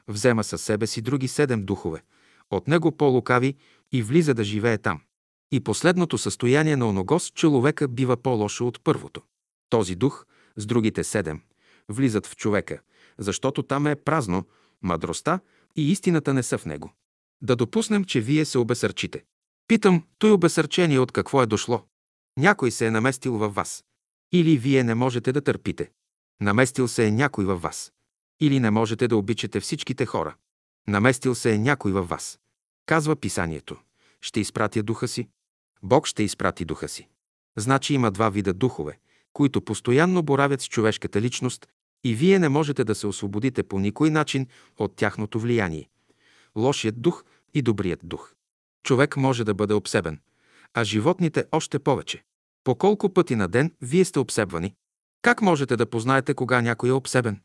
[0.09, 2.03] взема със себе си други седем духове,
[2.51, 3.55] от него по-лукави
[3.93, 5.01] и влиза да живее там.
[5.53, 9.22] И последното състояние на оногос човека бива по-лошо от първото.
[9.70, 10.26] Този дух,
[10.57, 11.41] с другите седем,
[11.88, 12.80] влизат в човека,
[13.18, 14.45] защото там е празно,
[14.82, 15.41] мъдростта
[15.76, 16.93] и истината не са в него.
[17.43, 19.24] Да допуснем, че вие се обесърчите.
[19.68, 21.82] Питам, той обесърчение от какво е дошло?
[22.36, 23.84] Някой се е наместил във вас.
[24.32, 25.91] Или вие не можете да търпите.
[26.41, 27.93] Наместил се е някой във вас.
[28.41, 30.34] Или не можете да обичате всичките хора.
[30.88, 32.38] Наместил се е някой във вас.
[32.86, 33.76] Казва писанието.
[34.20, 35.28] Ще изпратя духа си.
[35.82, 37.09] Бог ще изпрати духа си.
[37.57, 38.99] Значи има два вида духове,
[39.32, 41.66] които постоянно боравят с човешката личност
[42.05, 44.47] и вие не можете да се освободите по никой начин
[44.78, 45.88] от тяхното влияние.
[46.57, 47.25] Лошият дух
[47.55, 48.35] и добрият дух.
[48.83, 50.21] Човек може да бъде обсебен,
[50.75, 52.25] а животните още повече.
[52.65, 54.75] По колко пъти на ден вие сте обсебвани?
[55.23, 57.41] Как можете да познаете кога някой е обсебен?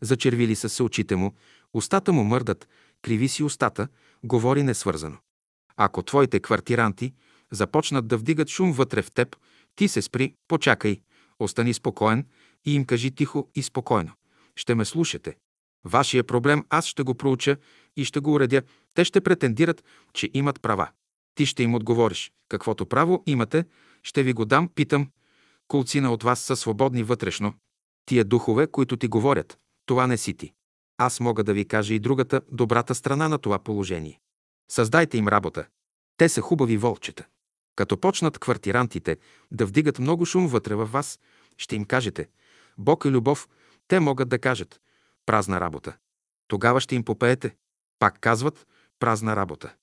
[0.00, 1.34] Зачервили са се очите му,
[1.74, 2.68] устата му мърдат,
[3.02, 3.88] криви си устата,
[4.24, 5.16] говори несвързано.
[5.76, 7.14] Ако твоите квартиранти
[7.50, 9.36] започнат да вдигат шум вътре в теб,
[9.76, 11.00] ти се спри, почакай,
[11.38, 12.26] остани спокоен
[12.64, 14.12] и им кажи тихо и спокойно.
[14.56, 15.36] Ще ме слушате.
[15.84, 17.56] Вашия проблем аз ще го проуча
[17.96, 18.62] и ще го уредя.
[18.94, 20.88] Те ще претендират, че имат права.
[21.34, 22.32] Ти ще им отговориш.
[22.48, 23.64] Каквото право имате,
[24.02, 25.08] ще ви го дам, питам.
[25.68, 27.54] Колцина от вас са свободни вътрешно.
[28.06, 30.52] Тия духове, които ти говорят, това не си ти.
[30.98, 34.20] Аз мога да ви кажа и другата, добрата страна на това положение.
[34.70, 35.66] Създайте им работа.
[36.16, 37.26] Те са хубави волчета.
[37.76, 39.16] Като почнат квартирантите
[39.50, 41.18] да вдигат много шум вътре във вас,
[41.58, 42.28] ще им кажете
[42.78, 43.48] Бог е любов,
[43.88, 44.80] те могат да кажат
[45.26, 45.96] празна работа.
[46.48, 47.54] Тогава ще им попеете.
[47.98, 48.66] Пак казват
[48.98, 49.74] празна работа.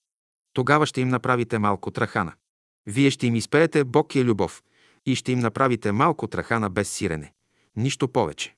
[0.54, 2.34] Тогава ще им направите малко трахана.
[2.86, 4.64] Вие ще им изпеете Бог е любов
[5.06, 7.34] и ще им направите малко трахана без сирене.
[7.76, 8.56] Нищо повече.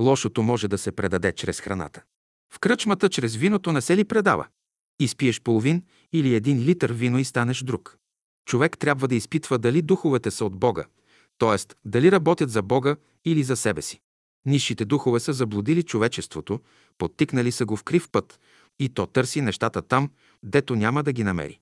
[0.00, 2.02] Лошото може да се предаде чрез храната.
[2.52, 4.46] В кръчмата чрез виното не се ли предава?
[5.00, 7.98] Изпиеш половин или един литър вино и станеш друг.
[8.46, 10.84] Човек трябва да изпитва дали духовете са от Бога,
[11.38, 11.74] т.е.
[11.84, 14.00] дали работят за Бога или за себе си.
[14.46, 16.60] Нисшите духове са заблудили човечеството,
[16.98, 18.40] подтикнали са го в крив път
[18.78, 20.10] и то търси нещата там,
[20.42, 21.60] дето няма да ги намери.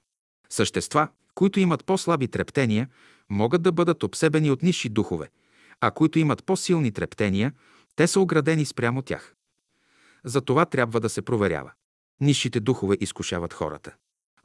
[0.48, 2.88] Същества, които имат по-слаби трептения,
[3.30, 5.30] могат да бъдат обсебени от нисши духове,
[5.80, 7.52] а които имат по-силни трептения,
[7.96, 9.34] те са оградени спрямо тях.
[10.24, 11.72] За това трябва да се проверява.
[12.20, 13.94] Нисшите духове изкушават хората.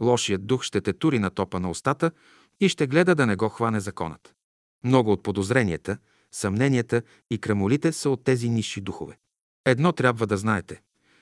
[0.02, 2.12] Лошият дух ще те тури на топа на устата
[2.60, 4.36] и ще гледа да не го хване законът.
[4.84, 5.98] Много от подозренията,
[6.36, 9.18] съмненията и крамолите са от тези нисши духове.
[9.66, 10.82] Едно трябва да знаете.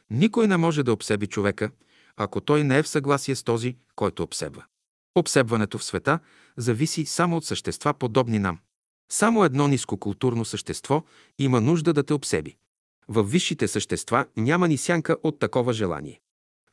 [0.09, 1.71] Никой не може да обсеби човека,
[2.17, 4.63] ако той не е в съгласие с този, който обсебва.
[5.15, 6.19] Обсебването в света
[6.57, 8.59] зависи само от същества, подобни нам.
[9.11, 11.03] Само едно нискокултурно същество
[11.39, 12.55] има нужда да те обсеби.
[13.07, 16.19] В висшите същества няма ни сянка от такова желание.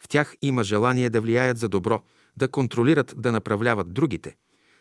[0.02, 2.02] В тях има желание да влияят за добро,
[2.36, 4.36] да контролират, да направляват другите,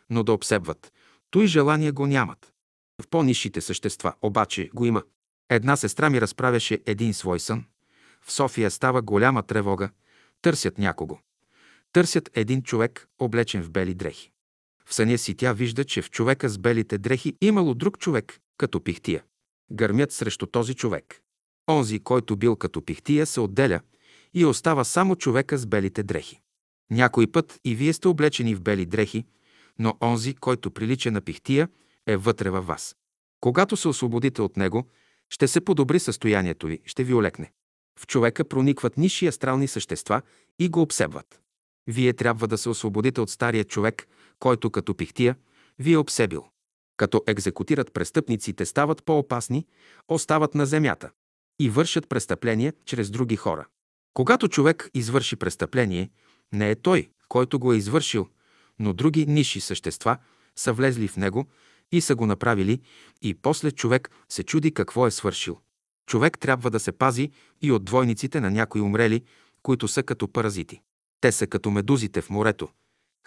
[0.09, 0.93] но да обсебват.
[1.31, 2.53] Той желание го нямат.
[3.01, 5.03] В по-низшите същества обаче го има.
[5.49, 7.65] Една сестра ми разправяше един свой сън.
[8.21, 9.89] В София става голяма тревога.
[10.41, 11.17] Търсят някого.
[11.93, 14.31] Търсят един човек, облечен в бели дрехи.
[14.85, 18.83] В съня си тя вижда, че в човека с белите дрехи имало друг човек, като
[18.83, 19.23] пихтия.
[19.71, 21.21] Гърмят срещу този човек.
[21.69, 23.79] Онзи, който бил като пихтия, се отделя
[24.33, 26.41] и остава само човека с белите дрехи.
[26.91, 29.25] Някой път и вие сте облечени в бели дрехи,
[29.79, 31.69] но онзи, който прилича на пихтия,
[32.11, 32.95] е вътре във вас.
[33.39, 34.87] Когато се освободите от него,
[35.29, 37.51] ще се подобри състоянието ви, ще ви олекне.
[37.99, 40.21] В човека проникват ниши астрални същества
[40.59, 41.41] и го обсебват.
[41.87, 44.07] Вие трябва да се освободите от стария човек,
[44.39, 45.35] който като пихтия
[45.79, 46.45] ви е обсебил.
[46.97, 49.65] Като екзекутират престъпниците, стават по-опасни,
[50.07, 51.11] остават на земята
[51.59, 53.67] и вършат престъпления чрез други хора.
[54.13, 56.09] Когато човек извърши престъпление,
[56.53, 58.27] не е той, който го е извършил,
[58.79, 60.17] но други ниши същества
[60.55, 61.45] са влезли в него
[61.91, 62.81] и са го направили,
[63.21, 65.59] и после човек се чуди какво е свършил.
[66.07, 67.31] Човек трябва да се пази
[67.61, 69.23] и от двойниците на някои умрели,
[69.61, 70.81] които са като паразити.
[71.21, 72.69] Те са като медузите в морето.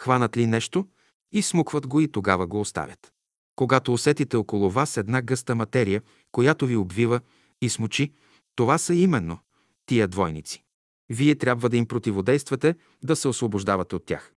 [0.00, 0.86] Хванат ли нещо,
[1.32, 3.12] и смукват го и тогава го оставят.
[3.56, 6.02] Когато усетите около вас една гъста материя,
[6.32, 7.20] която ви обвива
[7.60, 8.12] и смучи,
[8.54, 9.38] това са именно
[9.86, 10.64] тия двойници.
[11.08, 14.32] Вие трябва да им противодействате, да се освобождавате от тях.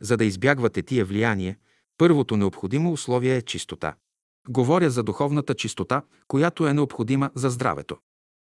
[0.00, 1.56] За да избягвате тия влияния,
[1.98, 3.94] първото необходимо условие е чистота.
[4.48, 7.96] Говоря за духовната чистота, която е необходима за здравето.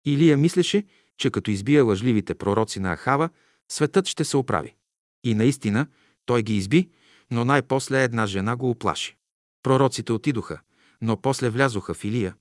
[0.05, 0.83] Илия мислеше,
[1.17, 3.29] че като избие лъжливите пророци на Ахава,
[3.71, 4.75] светът ще се оправи.
[5.23, 5.87] И наистина,
[6.25, 6.89] той ги изби,
[7.31, 9.17] но най-после една жена го оплаши.
[9.63, 10.59] Пророците отидоха,
[11.01, 12.35] но после влязоха в Илия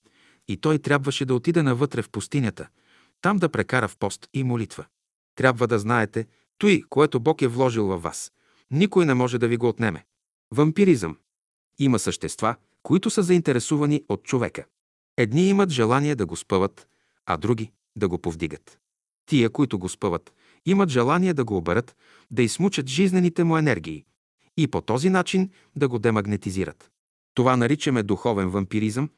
[0.49, 2.69] и той трябваше да отиде навътре в пустинята,
[3.21, 4.85] там да прекара в пост и молитва.
[5.35, 6.27] Трябва да знаете,
[6.59, 8.33] той, което Бог е вложил във вас,
[8.71, 10.05] никой не може да ви го отнеме.
[10.51, 11.17] Вампиризъм.
[11.79, 14.65] Има същества, които са заинтересувани от човека.
[15.17, 16.89] Едни имат желание да го спъват,
[17.27, 18.79] а други да го повдигат.
[19.27, 20.33] Тия, които го спъват,
[20.67, 21.97] имат желание да го оберат,
[22.31, 24.05] да измучат жизнените му енергии
[24.57, 26.91] и по този начин да го демагнетизират.
[27.35, 29.11] Това наричаме духовен вампиризъм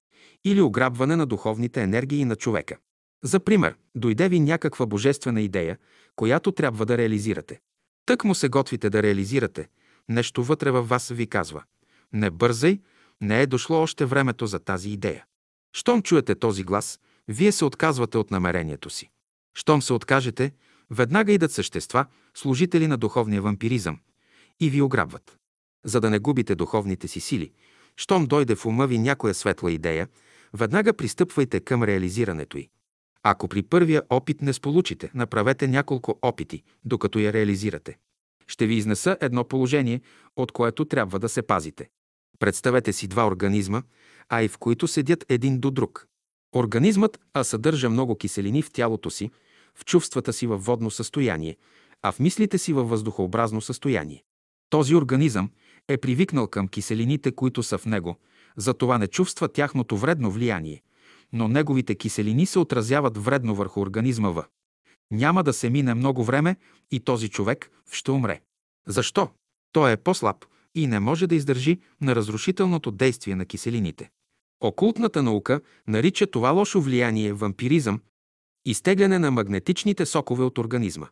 [0.44, 2.78] или ограбване на духовните енергии на човека.
[3.24, 5.78] За пример, дойде ви някаква божествена идея,
[6.16, 7.60] която трябва да реализирате.
[8.06, 9.68] Тък му се готвите да реализирате,
[10.08, 11.62] нещо вътре във вас ви казва.
[12.12, 12.80] Не бързай,
[13.20, 15.24] не е дошло още времето за тази идея.
[15.72, 19.10] Щом чуете този глас, вие се отказвате от намерението си.
[19.54, 20.52] Щом се откажете,
[20.90, 23.98] веднага идат същества, служители на духовния вампиризъм,
[24.60, 25.38] и ви ограбват.
[25.84, 27.52] За да не губите духовните си сили,
[27.96, 30.08] щом дойде в ума ви някоя светла идея,
[30.54, 32.68] веднага пристъпвайте към реализирането й.
[33.22, 37.98] Ако при първия опит не сполучите, направете няколко опити, докато я реализирате.
[38.48, 40.00] Ще ви изнеса едно положение,
[40.36, 41.88] от което трябва да се пазите.
[42.38, 43.82] Представете си два организма,
[44.28, 46.06] а и в които седят един до друг.
[46.54, 49.30] Организмът А съдържа много киселини в тялото си,
[49.74, 51.56] в чувствата си във водно състояние,
[52.02, 54.24] а в мислите си във въздухообразно състояние.
[54.70, 55.50] Този организъм
[55.88, 58.16] е привикнал към киселините, които са в него,
[58.56, 60.82] затова не чувства тяхното вредно влияние,
[61.32, 64.44] но неговите киселини се отразяват вредно върху организма В.
[65.10, 66.56] Няма да се мине много време
[66.90, 68.40] и този човек ще умре.
[68.86, 69.30] Защо?
[69.72, 70.44] Той е по-слаб
[70.74, 74.10] и не може да издържи на разрушителното действие на киселините.
[74.60, 78.00] Окултната наука нарича това лошо влияние вампиризъм,
[78.64, 81.06] изтегляне на магнетичните сокове от организма.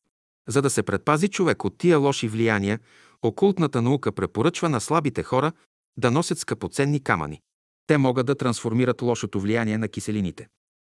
[0.48, 2.81] За да се предпази човек от тия лоши влияния,
[3.23, 5.52] окултната наука препоръчва на слабите хора
[5.97, 7.40] да носят скъпоценни камъни.
[7.86, 10.48] Те могат да трансформират лошото влияние на киселините.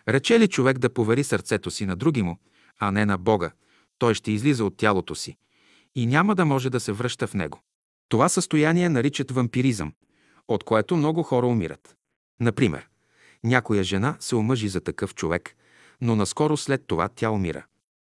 [0.09, 2.39] Рече ли човек да повери сърцето си на други му,
[2.79, 3.51] а не на Бога,
[3.99, 5.37] той ще излиза от тялото си
[5.95, 7.61] и няма да може да се връща в него.
[8.09, 9.93] Това състояние наричат вампиризъм,
[10.49, 11.97] от което много хора умират.
[12.41, 12.89] Например,
[13.45, 15.57] някоя жена се омъжи за такъв човек,
[16.01, 17.65] но наскоро след това тя умира.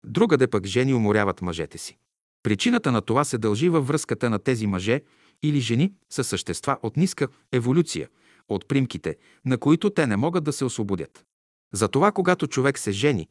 [0.04, 1.98] Другаде пък жени уморяват мъжете си.
[2.42, 5.00] Причината на това се дължи във връзката на тези мъже
[5.42, 8.08] или жени с същества от ниска еволюция,
[8.48, 11.24] от примките, на които те не могат да се освободят.
[11.72, 13.28] Затова, когато човек се жени,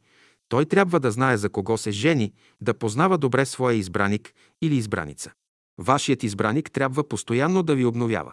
[0.52, 5.32] той трябва да знае за кого се жени, да познава добре своя избраник или избраница.
[5.78, 8.32] Вашият избраник трябва постоянно да ви обновява.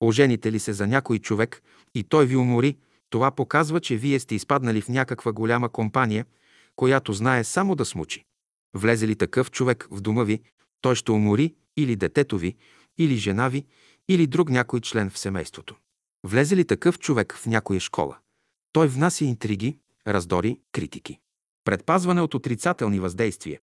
[0.00, 1.62] Ожените ли се за някой човек
[1.94, 2.76] и той ви умори,
[3.10, 6.24] това показва, че вие сте изпаднали в някаква голяма компания,
[6.76, 8.24] която знае само да смучи.
[8.74, 10.40] Влезе ли такъв човек в дома ви,
[10.80, 12.54] той ще умори или детето ви,
[12.98, 13.64] или жена ви,
[14.08, 15.76] или друг някой член в семейството.
[16.26, 18.18] Влезе ли такъв човек в някоя школа,
[18.72, 21.18] той внася интриги, раздори, критики.
[21.64, 23.60] Предпазване от отрицателни въздействия.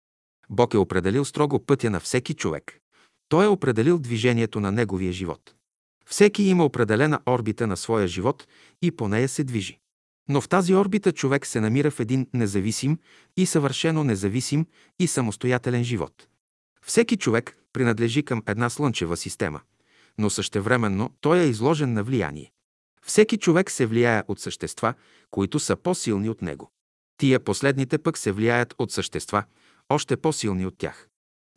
[0.50, 2.80] Бог е определил строго пътя на всеки човек.
[3.30, 5.56] Той е определил движението на неговия живот.
[6.06, 8.48] Всеки има определена орбита на своя живот
[8.82, 9.78] и по нея се движи.
[10.30, 13.00] Но в тази орбита човек се намира в един независим
[13.38, 14.66] и съвършено независим
[15.00, 16.28] и самостоятелен живот.
[16.86, 19.62] Всеки човек принадлежи към една слънчева система,
[20.18, 22.52] но същевременно той е изложен на влияние.
[23.06, 24.94] Всеки човек се влияе от същества,
[25.32, 26.72] които са по-силни от него.
[27.18, 29.44] Тия последните пък се влияят от същества,
[29.90, 31.08] още по-силни от тях.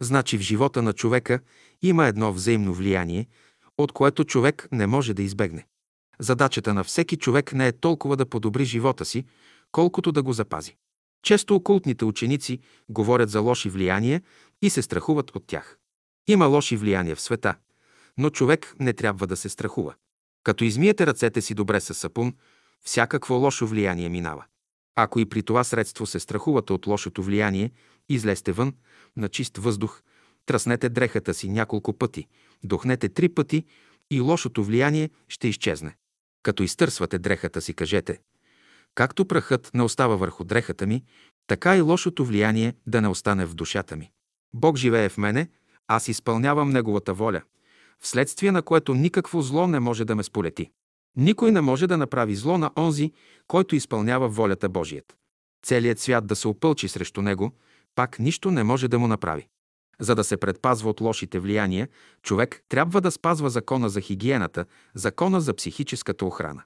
[0.01, 1.41] Значи в живота на човека
[1.83, 3.27] има едно взаимно влияние,
[3.79, 5.67] от което човек не може да избегне.
[6.19, 9.25] Задачата на всеки човек не е толкова да подобри живота си,
[9.73, 10.77] колкото да го запази.
[11.23, 12.59] Често окултните ученици
[12.89, 14.23] говорят за лоши влияния
[14.63, 15.79] и се страхуват от тях.
[16.29, 17.55] Има лоши влияния в света,
[18.19, 19.95] но човек не трябва да се страхува.
[20.45, 22.35] Като измиете ръцете си добре с сапун,
[22.85, 24.45] всякакво лошо влияние минава.
[24.97, 27.71] Ако и при това средство се страхувате от лошото влияние,
[28.09, 28.75] излезте вън,
[29.17, 30.03] на чист въздух,
[30.47, 32.27] тръснете дрехата си няколко пъти,
[32.65, 33.65] дохнете три пъти
[34.11, 35.97] и лошото влияние ще изчезне.
[36.43, 38.21] Като изтърсвате дрехата си, кажете
[38.95, 41.05] Както прахът не остава върху дрехата ми,
[41.47, 44.11] така и лошото влияние да не остане в душата ми.
[44.55, 45.49] Бог живее в мене,
[45.89, 47.43] аз изпълнявам Неговата воля,
[48.01, 50.71] вследствие на което никакво зло не може да ме сполети.
[51.17, 53.13] Никой не може да направи зло на онзи,
[53.47, 55.17] който изпълнява волята Божият.
[55.65, 57.53] Целият свят да се опълчи срещу него,
[57.95, 59.49] пак нищо не може да му направи.
[60.01, 61.89] За да се предпазва от лошите влияния,
[62.23, 64.65] човек трябва да спазва закона за хигиената,
[64.95, 66.63] закона за психическата охрана.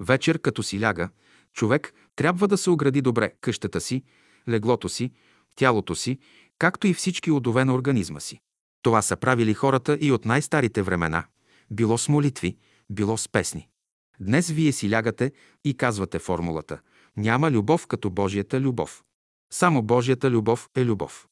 [0.00, 1.08] Вечер, като си ляга,
[1.52, 4.02] човек трябва да се огради добре къщата си,
[4.48, 5.12] леглото си,
[5.54, 6.18] тялото си,
[6.58, 8.40] както и всички удове на организма си.
[8.82, 11.24] Това са правили хората и от най-старите времена,
[11.70, 12.56] било с молитви,
[12.90, 13.68] било с песни.
[14.20, 15.32] Днес вие си лягате
[15.64, 16.80] и казвате формулата
[17.16, 19.04] «Няма любов като Божията любов».
[19.52, 21.28] Само Божията любов е любов.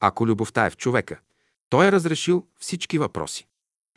[0.00, 1.20] Ако любовта е в човека,
[1.68, 3.46] той е разрешил всички въпроси.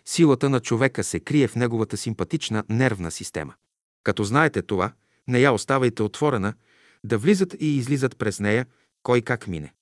[0.06, 3.54] Силата на човека се крие в неговата симпатична нервна система.
[4.04, 4.94] Като знаете това,
[5.28, 6.54] не я оставайте отворена,
[7.04, 8.66] да влизат и излизат през нея
[9.04, 9.74] кой как мине.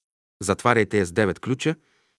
[0.41, 1.75] Затваряйте я с девет ключа,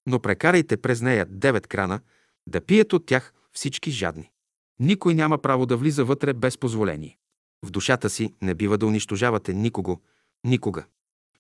[0.07, 2.01] но прекарайте през нея девет крана,
[2.47, 4.31] да пият от тях всички жадни.
[4.81, 7.19] Никой няма право да влиза вътре без позволение.
[7.67, 10.01] В душата си не бива да унищожавате никого,
[10.45, 10.85] никога.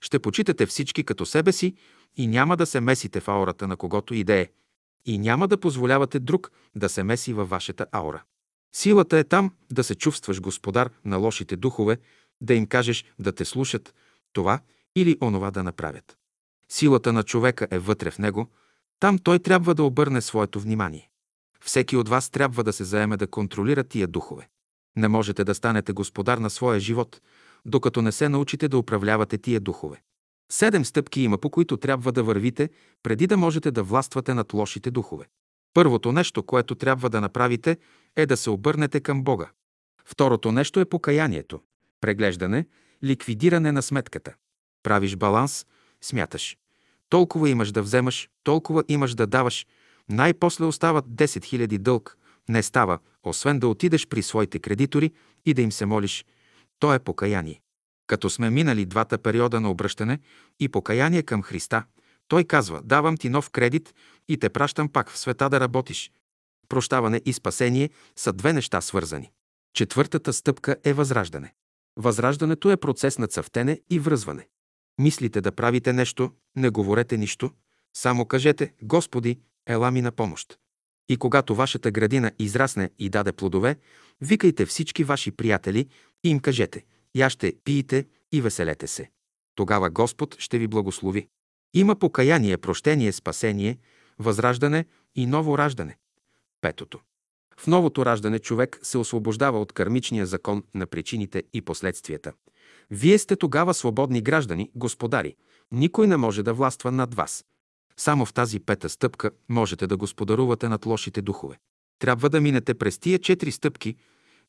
[0.00, 1.74] Ще почитате всички като себе си
[2.16, 4.48] и няма да се месите в аурата на когото идее.
[5.06, 8.22] И няма да позволявате друг да се меси във вашата аура.
[8.72, 11.98] Силата е там да се чувстваш господар на лошите духове,
[12.40, 13.94] да им кажеш да те слушат,
[14.32, 14.60] това
[14.96, 16.18] или онова да направят.
[16.68, 18.48] Силата на човека е вътре в него,
[19.00, 21.09] там той трябва да обърне своето внимание.
[21.64, 24.48] Всеки от вас трябва да се заеме да контролира тия духове.
[24.96, 27.20] Не можете да станете господар на своя живот,
[27.64, 30.02] докато не се научите да управлявате тия духове.
[30.52, 32.70] Седем стъпки има, по които трябва да вървите,
[33.02, 35.26] преди да можете да властвате над лошите духове.
[35.74, 37.78] Първото нещо, което трябва да направите,
[38.16, 39.50] е да се обърнете към Бога.
[40.04, 41.60] Второто нещо е покаянието,
[42.00, 42.66] преглеждане,
[43.04, 44.34] ликвидиране на сметката.
[44.82, 45.66] Правиш баланс,
[46.00, 46.56] смяташ.
[47.08, 49.66] Толкова имаш да вземаш, толкова имаш да даваш.
[50.10, 52.16] Най-после остават 10 000 дълг.
[52.48, 55.12] Не става, освен да отидеш при своите кредитори
[55.46, 56.24] и да им се молиш.
[56.78, 57.60] То е покаяние.
[58.06, 60.18] Като сме минали двата периода на обръщане
[60.60, 61.84] и покаяние към Христа,
[62.28, 63.94] той казва, давам ти нов кредит
[64.28, 66.12] и те пращам пак в света да работиш.
[66.68, 69.30] Прощаване и спасение са две неща свързани.
[69.74, 71.54] Четвъртата стъпка е възраждане.
[71.96, 74.48] Възраждането е процес на цъфтене и връзване.
[74.98, 77.50] Мислите да правите нещо, не говорете нищо,
[77.94, 80.58] само кажете «Господи, ела ми на помощ».
[81.08, 83.76] И когато вашата градина израсне и даде плодове,
[84.20, 85.88] викайте всички ваши приятели
[86.24, 86.84] и им кажете
[87.14, 89.10] яще, пиете и веселете се.
[89.54, 91.28] Тогава Господ ще ви благослови.
[91.74, 93.78] Има покаяние, прощение, спасение,
[94.18, 94.84] възраждане
[95.14, 95.96] и ново раждане.
[96.60, 97.00] Петото.
[97.56, 102.32] В новото раждане човек се освобождава от кармичния закон на причините и последствията.
[102.90, 105.36] Вие сте тогава свободни граждани, господари.
[105.72, 107.44] Никой не може да властва над вас.
[108.00, 111.58] Само в тази пета стъпка можете да господарувате над лошите духове.
[111.98, 113.96] Трябва да минете през тия четири стъпки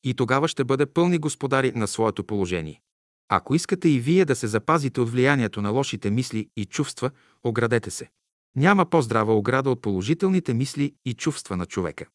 [0.03, 2.81] и тогава ще бъде пълни господари на своето положение.
[3.29, 7.11] Ако искате и вие да се запазите от влиянието на лошите мисли и чувства,
[7.43, 8.09] оградете се.
[8.55, 12.05] Няма по-здрава ограда от положителните мисли и чувства на човека.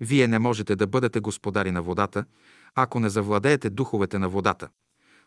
[0.00, 2.24] Вие не можете да бъдете господари на водата,
[2.74, 4.68] ако не завладеете духовете на водата.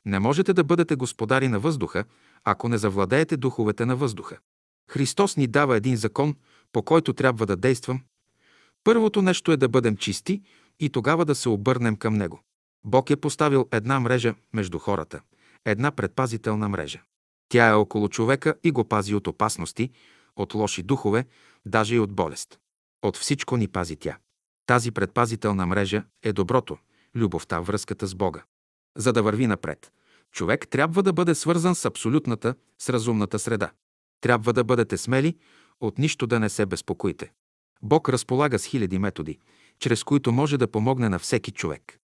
[0.05, 2.05] Не можете да бъдете господари на въздуха,
[2.43, 4.37] ако не завладеете духовете на въздуха.
[4.89, 6.35] Христос ни дава един закон,
[6.71, 8.01] по който трябва да действам.
[8.83, 10.41] Първото нещо е да бъдем чисти
[10.79, 12.41] и тогава да се обърнем към Него.
[12.85, 15.21] Бог е поставил една мрежа между хората,
[15.65, 17.01] една предпазителна мрежа.
[17.49, 19.89] Тя е около човека и го пази от опасности,
[20.35, 21.25] от лоши духове,
[21.65, 22.59] даже и от болест.
[23.01, 24.17] От всичко ни пази тя.
[24.65, 26.77] Тази предпазителна мрежа е доброто,
[27.15, 28.43] любовта, връзката с Бога.
[28.97, 29.91] За да върви напред,
[30.31, 33.71] човек трябва да бъде свързан с абсолютната, с разумната среда.
[34.21, 35.35] Трябва да бъдете смели,
[35.81, 37.31] от нищо да не се безпокоите.
[37.81, 39.39] Бог разполага с хиляди методи,
[39.79, 41.99] чрез които може да помогне на всеки човек.